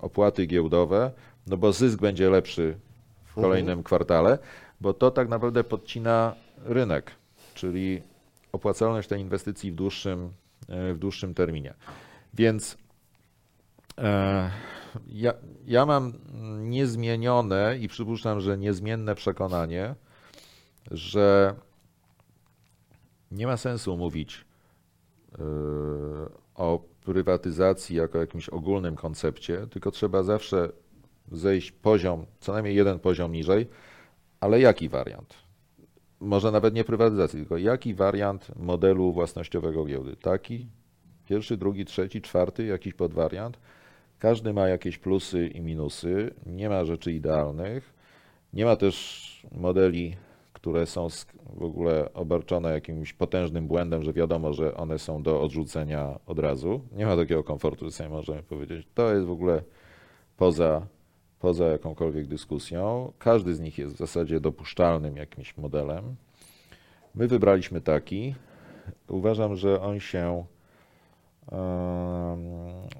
opłaty 0.00 0.46
giełdowe, 0.46 1.12
no 1.46 1.56
bo 1.56 1.72
zysk 1.72 2.00
będzie 2.00 2.30
lepszy 2.30 2.78
w 3.24 3.34
kolejnym 3.34 3.82
kwartale, 3.82 4.38
bo 4.80 4.94
to 4.94 5.10
tak 5.10 5.28
naprawdę 5.28 5.64
podcina 5.64 6.34
rynek, 6.64 7.10
czyli 7.54 8.02
opłacalność 8.52 9.08
tej 9.08 9.20
inwestycji 9.20 9.72
w 9.72 9.74
dłuższym, 9.74 10.32
e, 10.68 10.94
w 10.94 10.98
dłuższym 10.98 11.34
terminie. 11.34 11.74
Więc 12.34 12.78
e, 13.98 14.50
ja, 15.08 15.32
ja 15.66 15.86
mam 15.86 16.12
niezmienione 16.58 17.78
i 17.80 17.88
przypuszczam, 17.88 18.40
że 18.40 18.58
niezmienne 18.58 19.14
przekonanie, 19.14 19.94
że 20.90 21.54
nie 23.30 23.46
ma 23.46 23.56
sensu 23.56 23.96
mówić 23.96 24.44
yy, 25.38 25.44
o 26.54 26.84
prywatyzacji 27.04 27.96
jako 27.96 28.18
jakimś 28.18 28.48
ogólnym 28.48 28.96
koncepcie, 28.96 29.66
tylko 29.66 29.90
trzeba 29.90 30.22
zawsze 30.22 30.72
zejść 31.32 31.72
poziom, 31.72 32.26
co 32.40 32.52
najmniej 32.52 32.76
jeden 32.76 32.98
poziom 32.98 33.32
niżej, 33.32 33.68
ale 34.40 34.60
jaki 34.60 34.88
wariant? 34.88 35.34
Może 36.20 36.52
nawet 36.52 36.74
nie 36.74 36.84
prywatyzacji, 36.84 37.38
tylko 37.38 37.56
jaki 37.56 37.94
wariant 37.94 38.56
modelu 38.56 39.12
własnościowego 39.12 39.84
giełdy? 39.84 40.16
Taki, 40.16 40.66
pierwszy, 41.26 41.56
drugi, 41.56 41.84
trzeci, 41.84 42.22
czwarty, 42.22 42.66
jakiś 42.66 42.94
podwariant. 42.94 43.58
Każdy 44.18 44.52
ma 44.52 44.68
jakieś 44.68 44.98
plusy 44.98 45.46
i 45.46 45.60
minusy, 45.60 46.34
nie 46.46 46.68
ma 46.68 46.84
rzeczy 46.84 47.12
idealnych, 47.12 47.94
nie 48.52 48.64
ma 48.64 48.76
też 48.76 49.46
modeli, 49.52 50.16
które 50.68 50.86
są 50.86 51.08
w 51.56 51.62
ogóle 51.62 52.12
obarczone 52.14 52.72
jakimś 52.72 53.12
potężnym 53.12 53.66
błędem, 53.66 54.02
że 54.02 54.12
wiadomo, 54.12 54.52
że 54.52 54.76
one 54.76 54.98
są 54.98 55.22
do 55.22 55.42
odrzucenia 55.42 56.18
od 56.26 56.38
razu. 56.38 56.80
Nie 56.92 57.06
ma 57.06 57.16
takiego 57.16 57.44
komfortu, 57.44 57.84
że 57.84 57.92
sobie 57.92 58.08
możemy 58.08 58.42
powiedzieć, 58.42 58.88
to 58.94 59.14
jest 59.14 59.26
w 59.26 59.30
ogóle 59.30 59.62
poza, 60.36 60.86
poza 61.38 61.64
jakąkolwiek 61.64 62.26
dyskusją. 62.26 63.12
Każdy 63.18 63.54
z 63.54 63.60
nich 63.60 63.78
jest 63.78 63.94
w 63.94 63.98
zasadzie 63.98 64.40
dopuszczalnym 64.40 65.16
jakimś 65.16 65.56
modelem. 65.56 66.16
My 67.14 67.28
wybraliśmy 67.28 67.80
taki. 67.80 68.34
Uważam, 69.08 69.56
że 69.56 69.80
on 69.80 70.00
się 70.00 70.44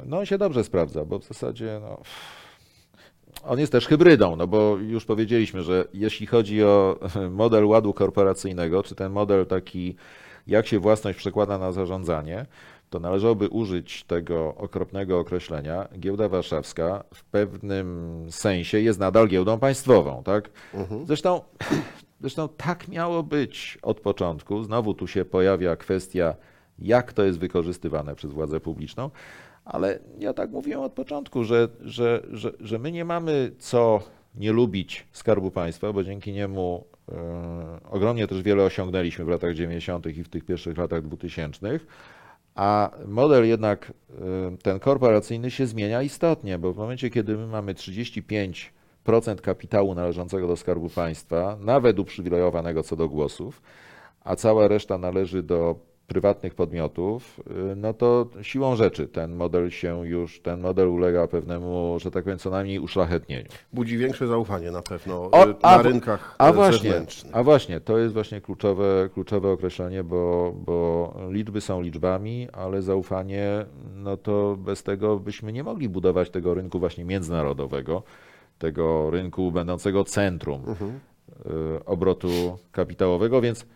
no 0.06 0.18
on 0.18 0.26
się 0.26 0.38
dobrze 0.38 0.64
sprawdza, 0.64 1.04
bo 1.04 1.18
w 1.18 1.24
zasadzie 1.24 1.80
no, 1.82 2.02
on 3.44 3.58
jest 3.58 3.72
też 3.72 3.86
hybrydą, 3.86 4.36
no 4.36 4.46
bo 4.46 4.76
już 4.76 5.04
powiedzieliśmy, 5.04 5.62
że 5.62 5.84
jeśli 5.94 6.26
chodzi 6.26 6.64
o 6.64 6.98
model 7.30 7.66
ładu 7.66 7.92
korporacyjnego, 7.92 8.82
czy 8.82 8.94
ten 8.94 9.12
model 9.12 9.46
taki, 9.46 9.96
jak 10.46 10.66
się 10.66 10.78
własność 10.78 11.18
przekłada 11.18 11.58
na 11.58 11.72
zarządzanie, 11.72 12.46
to 12.90 13.00
należałoby 13.00 13.48
użyć 13.48 14.04
tego 14.04 14.54
okropnego 14.54 15.18
określenia. 15.18 15.88
Giełda 15.98 16.28
Warszawska 16.28 17.04
w 17.14 17.24
pewnym 17.24 18.26
sensie 18.30 18.80
jest 18.80 19.00
nadal 19.00 19.28
giełdą 19.28 19.58
państwową, 19.58 20.22
tak? 20.22 20.50
Zresztą, 21.06 21.40
zresztą 22.20 22.48
tak 22.48 22.88
miało 22.88 23.22
być 23.22 23.78
od 23.82 24.00
początku. 24.00 24.62
Znowu 24.62 24.94
tu 24.94 25.06
się 25.06 25.24
pojawia 25.24 25.76
kwestia, 25.76 26.34
jak 26.78 27.12
to 27.12 27.24
jest 27.24 27.38
wykorzystywane 27.38 28.14
przez 28.14 28.32
władzę 28.32 28.60
publiczną. 28.60 29.10
Ale 29.68 29.98
ja 30.18 30.32
tak 30.32 30.50
mówiłem 30.50 30.80
od 30.80 30.92
początku, 30.92 31.44
że, 31.44 31.68
że, 31.80 32.22
że, 32.30 32.52
że 32.60 32.78
my 32.78 32.92
nie 32.92 33.04
mamy 33.04 33.52
co 33.58 34.00
nie 34.34 34.52
lubić 34.52 35.06
Skarbu 35.12 35.50
Państwa, 35.50 35.92
bo 35.92 36.04
dzięki 36.04 36.32
niemu 36.32 36.84
e, 37.12 37.14
ogromnie 37.90 38.26
też 38.26 38.42
wiele 38.42 38.64
osiągnęliśmy 38.64 39.24
w 39.24 39.28
latach 39.28 39.54
90. 39.54 40.06
i 40.06 40.24
w 40.24 40.28
tych 40.28 40.44
pierwszych 40.44 40.78
latach 40.78 41.02
2000. 41.02 41.80
A 42.54 42.90
model 43.06 43.48
jednak 43.48 43.92
e, 44.10 44.56
ten 44.62 44.78
korporacyjny 44.78 45.50
się 45.50 45.66
zmienia 45.66 46.02
istotnie, 46.02 46.58
bo 46.58 46.72
w 46.72 46.76
momencie, 46.76 47.10
kiedy 47.10 47.36
my 47.36 47.46
mamy 47.46 47.74
35% 47.74 48.70
kapitału 49.42 49.94
należącego 49.94 50.48
do 50.48 50.56
Skarbu 50.56 50.88
Państwa, 50.90 51.56
nawet 51.60 51.98
uprzywilejowanego 51.98 52.82
co 52.82 52.96
do 52.96 53.08
głosów, 53.08 53.62
a 54.20 54.36
cała 54.36 54.68
reszta 54.68 54.98
należy 54.98 55.42
do 55.42 55.87
prywatnych 56.12 56.54
podmiotów, 56.54 57.40
y, 57.72 57.76
no 57.76 57.94
to 57.94 58.26
siłą 58.42 58.76
rzeczy 58.76 59.08
ten 59.08 59.36
model 59.36 59.70
się 59.70 60.06
już, 60.08 60.40
ten 60.40 60.60
model 60.60 60.88
ulega 60.88 61.26
pewnemu, 61.26 61.96
że 62.00 62.10
tak 62.10 62.24
powiem, 62.24 62.38
co 62.38 62.50
najmniej 62.50 62.78
uszlachetnieniu. 62.78 63.48
Budzi 63.72 63.98
większe 63.98 64.26
zaufanie 64.26 64.70
na 64.70 64.82
pewno 64.82 65.30
O, 65.30 65.42
e, 65.42 65.46
na 65.46 65.54
a- 65.62 65.82
rynkach 65.82 66.34
A 66.38 66.52
właśnie, 66.52 66.90
zewnętrznych. 66.90 67.36
a 67.36 67.42
właśnie, 67.42 67.80
to 67.80 67.98
jest 67.98 68.14
właśnie 68.14 68.40
kluczowe, 68.40 69.08
kluczowe 69.14 69.50
określenie, 69.50 70.04
bo, 70.04 70.52
bo 70.66 71.14
liczby 71.30 71.60
są 71.60 71.80
liczbami, 71.82 72.48
ale 72.52 72.82
zaufanie, 72.82 73.66
no 73.94 74.16
to 74.16 74.56
bez 74.60 74.82
tego 74.82 75.18
byśmy 75.18 75.52
nie 75.52 75.64
mogli 75.64 75.88
budować 75.88 76.30
tego 76.30 76.54
rynku 76.54 76.78
właśnie 76.78 77.04
międzynarodowego, 77.04 78.02
tego 78.58 79.10
rynku 79.10 79.52
będącego 79.52 80.04
centrum 80.04 80.62
Mhm. 80.66 80.90
y, 80.90 81.84
obrotu 81.84 82.28
kapitałowego, 82.72 83.40
więc 83.40 83.66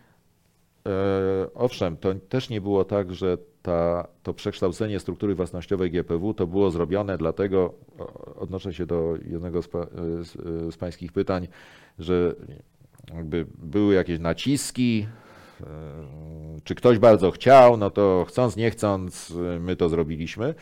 owszem, 1.53 1.97
to 1.97 2.15
też 2.29 2.49
nie 2.49 2.61
było 2.61 2.85
tak, 2.85 3.13
że 3.13 3.37
ta, 3.61 4.07
to 4.23 4.33
przekształcenie 4.33 4.99
struktury 4.99 5.35
własnościowej 5.35 5.91
GPW 5.91 6.33
to 6.33 6.47
było 6.47 6.71
zrobione 6.71 7.17
dlatego, 7.17 7.73
odnoszę 8.35 8.73
się 8.73 8.85
do 8.85 9.15
jednego 9.25 9.61
z, 9.61 9.67
pa, 9.67 9.85
z, 10.21 10.31
z 10.73 10.77
pańskich 10.77 11.11
pytań, 11.11 11.47
że 11.99 12.35
były 13.57 13.93
jakieś 13.93 14.19
naciski, 14.19 15.07
e, 15.61 15.65
czy 16.63 16.75
ktoś 16.75 16.99
bardzo 16.99 17.31
chciał, 17.31 17.77
no 17.77 17.89
to 17.89 18.25
chcąc, 18.27 18.55
nie 18.55 18.71
chcąc, 18.71 19.33
e, 19.55 19.59
my 19.59 19.75
to 19.75 19.89
zrobiliśmy. 19.89 20.55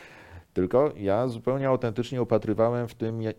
Tylko 0.54 0.92
ja 0.98 1.28
zupełnie 1.28 1.68
autentycznie 1.68 2.22
upatrywałem 2.22 2.88
w 2.88 2.94
tym 2.94 3.22
e, 3.22 3.30
e, 3.30 3.34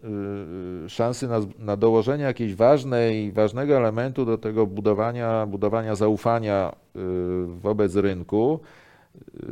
szansy 0.88 1.28
na, 1.28 1.40
na 1.58 1.76
dołożenie 1.76 2.24
jakiejś 2.24 2.54
ważnej, 2.54 3.32
ważnego 3.32 3.76
elementu 3.76 4.24
do 4.24 4.38
tego 4.38 4.66
budowania, 4.66 5.46
budowania 5.46 5.94
zaufania 5.94 6.72
e, 6.96 6.98
wobec 7.46 7.96
rynku. 7.96 8.60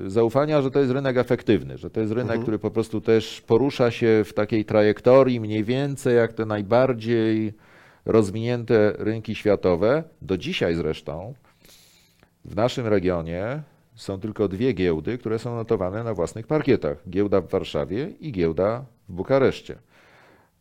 Zaufania, 0.07 0.63
że 0.63 0.71
to 0.71 0.79
jest 0.79 0.93
rynek 0.93 1.17
efektywny, 1.17 1.79
że 1.79 1.91
to 1.91 2.01
jest 2.01 2.13
rynek, 2.13 2.31
Mhm. 2.31 2.43
który 2.43 2.59
po 2.59 2.71
prostu 2.71 3.01
też 3.01 3.41
porusza 3.41 3.91
się 3.91 4.23
w 4.25 4.33
takiej 4.33 4.65
trajektorii 4.65 5.41
mniej 5.41 5.65
więcej 5.65 6.17
jak 6.17 6.33
te 6.33 6.47
najbardziej 6.47 7.53
rozwinięte 8.05 8.93
rynki 8.99 9.35
światowe. 9.35 10.05
Do 10.23 10.39
dzisiaj 10.39 10.75
zresztą 10.75 11.35
w 12.45 12.57
naszym 12.57 12.87
regionie 12.87 13.63
są 14.01 14.21
tylko 14.21 14.49
dwie 14.49 14.73
giełdy, 14.73 15.19
które 15.19 15.39
są 15.39 15.57
notowane 15.57 16.05
na 16.05 16.15
własnych 16.15 16.47
parkietach. 16.47 17.09
Giełda 17.11 17.41
w 17.41 17.49
Warszawie 17.49 18.11
i 18.21 18.33
giełda 18.33 18.85
w 19.09 19.13
Bukareszcie. 19.13 19.79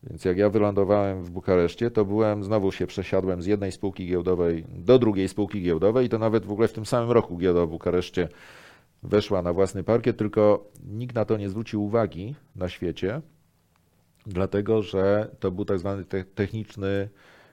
Więc 0.04 0.26
jak 0.26 0.38
ja 0.38 0.50
wylądowałem 0.50 1.24
w 1.24 1.30
Bukareszcie, 1.30 1.92
to 1.92 2.06
byłem, 2.06 2.44
znowu 2.44 2.72
się 2.72 2.88
przesiadłem 2.88 3.42
z 3.42 3.46
jednej 3.46 3.72
spółki 3.72 4.08
giełdowej 4.08 4.66
do 4.70 5.00
drugiej 5.00 5.28
spółki 5.28 5.62
giełdowej 5.62 6.06
i 6.06 6.10
to 6.10 6.20
nawet 6.20 6.46
w 6.46 6.52
ogóle 6.52 6.68
w 6.68 6.74
tym 6.74 6.86
samym 6.86 7.12
roku 7.12 7.38
giełda 7.38 7.66
w 7.66 7.70
Bukareszcie 7.70 8.30
weszła 9.04 9.42
na 9.42 9.54
własny 9.54 9.84
parkiet, 9.84 10.18
tylko 10.18 10.66
nikt 10.88 11.16
na 11.16 11.26
to 11.26 11.38
nie 11.38 11.50
zwrócił 11.50 11.84
uwagi 11.84 12.36
na 12.56 12.70
świecie, 12.70 13.22
dlatego 14.26 14.82
że 14.82 15.30
to 15.40 15.52
był 15.52 15.66
tak 15.66 15.80
zwany 15.80 16.06
te- 16.06 16.24
techniczny 16.24 17.10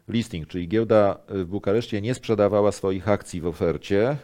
listing, 0.09 0.46
czyli 0.49 0.68
giełda 0.68 1.18
w 1.29 1.44
Bukareszcie 1.44 2.01
nie 2.01 2.14
sprzedawała 2.14 2.72
swoich 2.72 3.09
akcji 3.09 3.40
w 3.40 3.46
ofercie, 3.46 4.16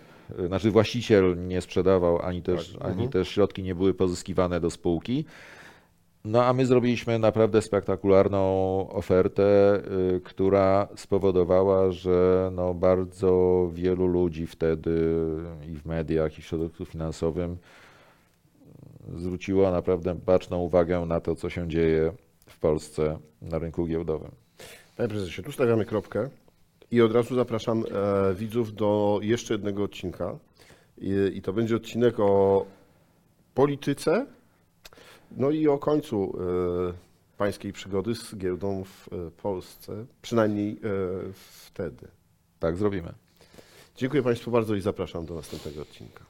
znaczy 0.46 0.70
właściciel 0.70 1.46
nie 1.46 1.60
sprzedawał, 1.60 2.22
ani 2.22 2.42
też, 2.42 2.72
Tak, 2.72 2.82
ani 2.82 2.92
mhm. 2.92 3.10
też 3.10 3.28
środki 3.28 3.62
nie 3.62 3.74
były 3.74 3.94
pozyskiwane 3.94 4.60
do 4.60 4.70
spółki. 4.70 5.24
No 6.24 6.44
a 6.44 6.52
my 6.52 6.66
zrobiliśmy 6.66 7.18
naprawdę 7.18 7.62
spektakularną 7.62 8.40
ofertę, 8.90 9.80
y, 10.16 10.20
która 10.20 10.88
spowodowała, 10.96 11.90
że 11.90 12.50
no 12.52 12.74
bardzo 12.74 13.70
wielu 13.72 14.06
ludzi 14.06 14.46
wtedy 14.46 15.16
i 15.72 15.76
w 15.76 15.86
mediach, 15.86 16.38
i 16.38 16.42
w 16.42 16.44
środowisku 16.44 16.84
finansowym 16.84 17.56
zwróciło 19.16 19.70
naprawdę 19.70 20.14
baczną 20.14 20.58
uwagę 20.58 21.06
na 21.06 21.20
to, 21.20 21.36
co 21.36 21.50
się 21.50 21.68
dzieje 21.68 22.12
w 22.46 22.58
Polsce 22.58 23.18
na 23.42 23.58
rynku 23.58 23.86
giełdowym. 23.86 24.30
Panie 24.96 25.08
prezesie, 25.08 25.42
tu 25.42 25.52
stawiamy 25.52 25.84
kropkę 25.84 26.28
i 26.92 27.02
od 27.02 27.12
razu 27.12 27.34
zapraszam 27.34 27.84
e, 27.84 28.34
widzów 28.34 28.74
do 28.74 29.18
jeszcze 29.22 29.54
jednego 29.54 29.82
odcinka. 29.82 30.38
I, 30.98 31.10
I 31.34 31.42
to 31.42 31.52
będzie 31.52 31.76
odcinek 31.76 32.20
o 32.20 32.66
polityce, 33.54 34.26
no 35.36 35.50
i 35.50 35.68
o 35.68 35.78
końcu 35.78 36.38
e, 36.88 36.92
pańskiej 37.38 37.72
przygody 37.72 38.14
z 38.14 38.36
giełdą 38.36 38.84
w 38.84 39.08
e, 39.12 39.30
Polsce, 39.30 40.06
przynajmniej 40.22 40.72
e, 40.72 40.76
wtedy. 41.32 42.08
Tak 42.58 42.76
zrobimy. 42.76 43.12
Dziękuję 43.96 44.22
Państwu 44.22 44.50
bardzo 44.50 44.74
i 44.74 44.80
zapraszam 44.80 45.26
do 45.26 45.34
następnego 45.34 45.82
odcinka. 45.82 46.24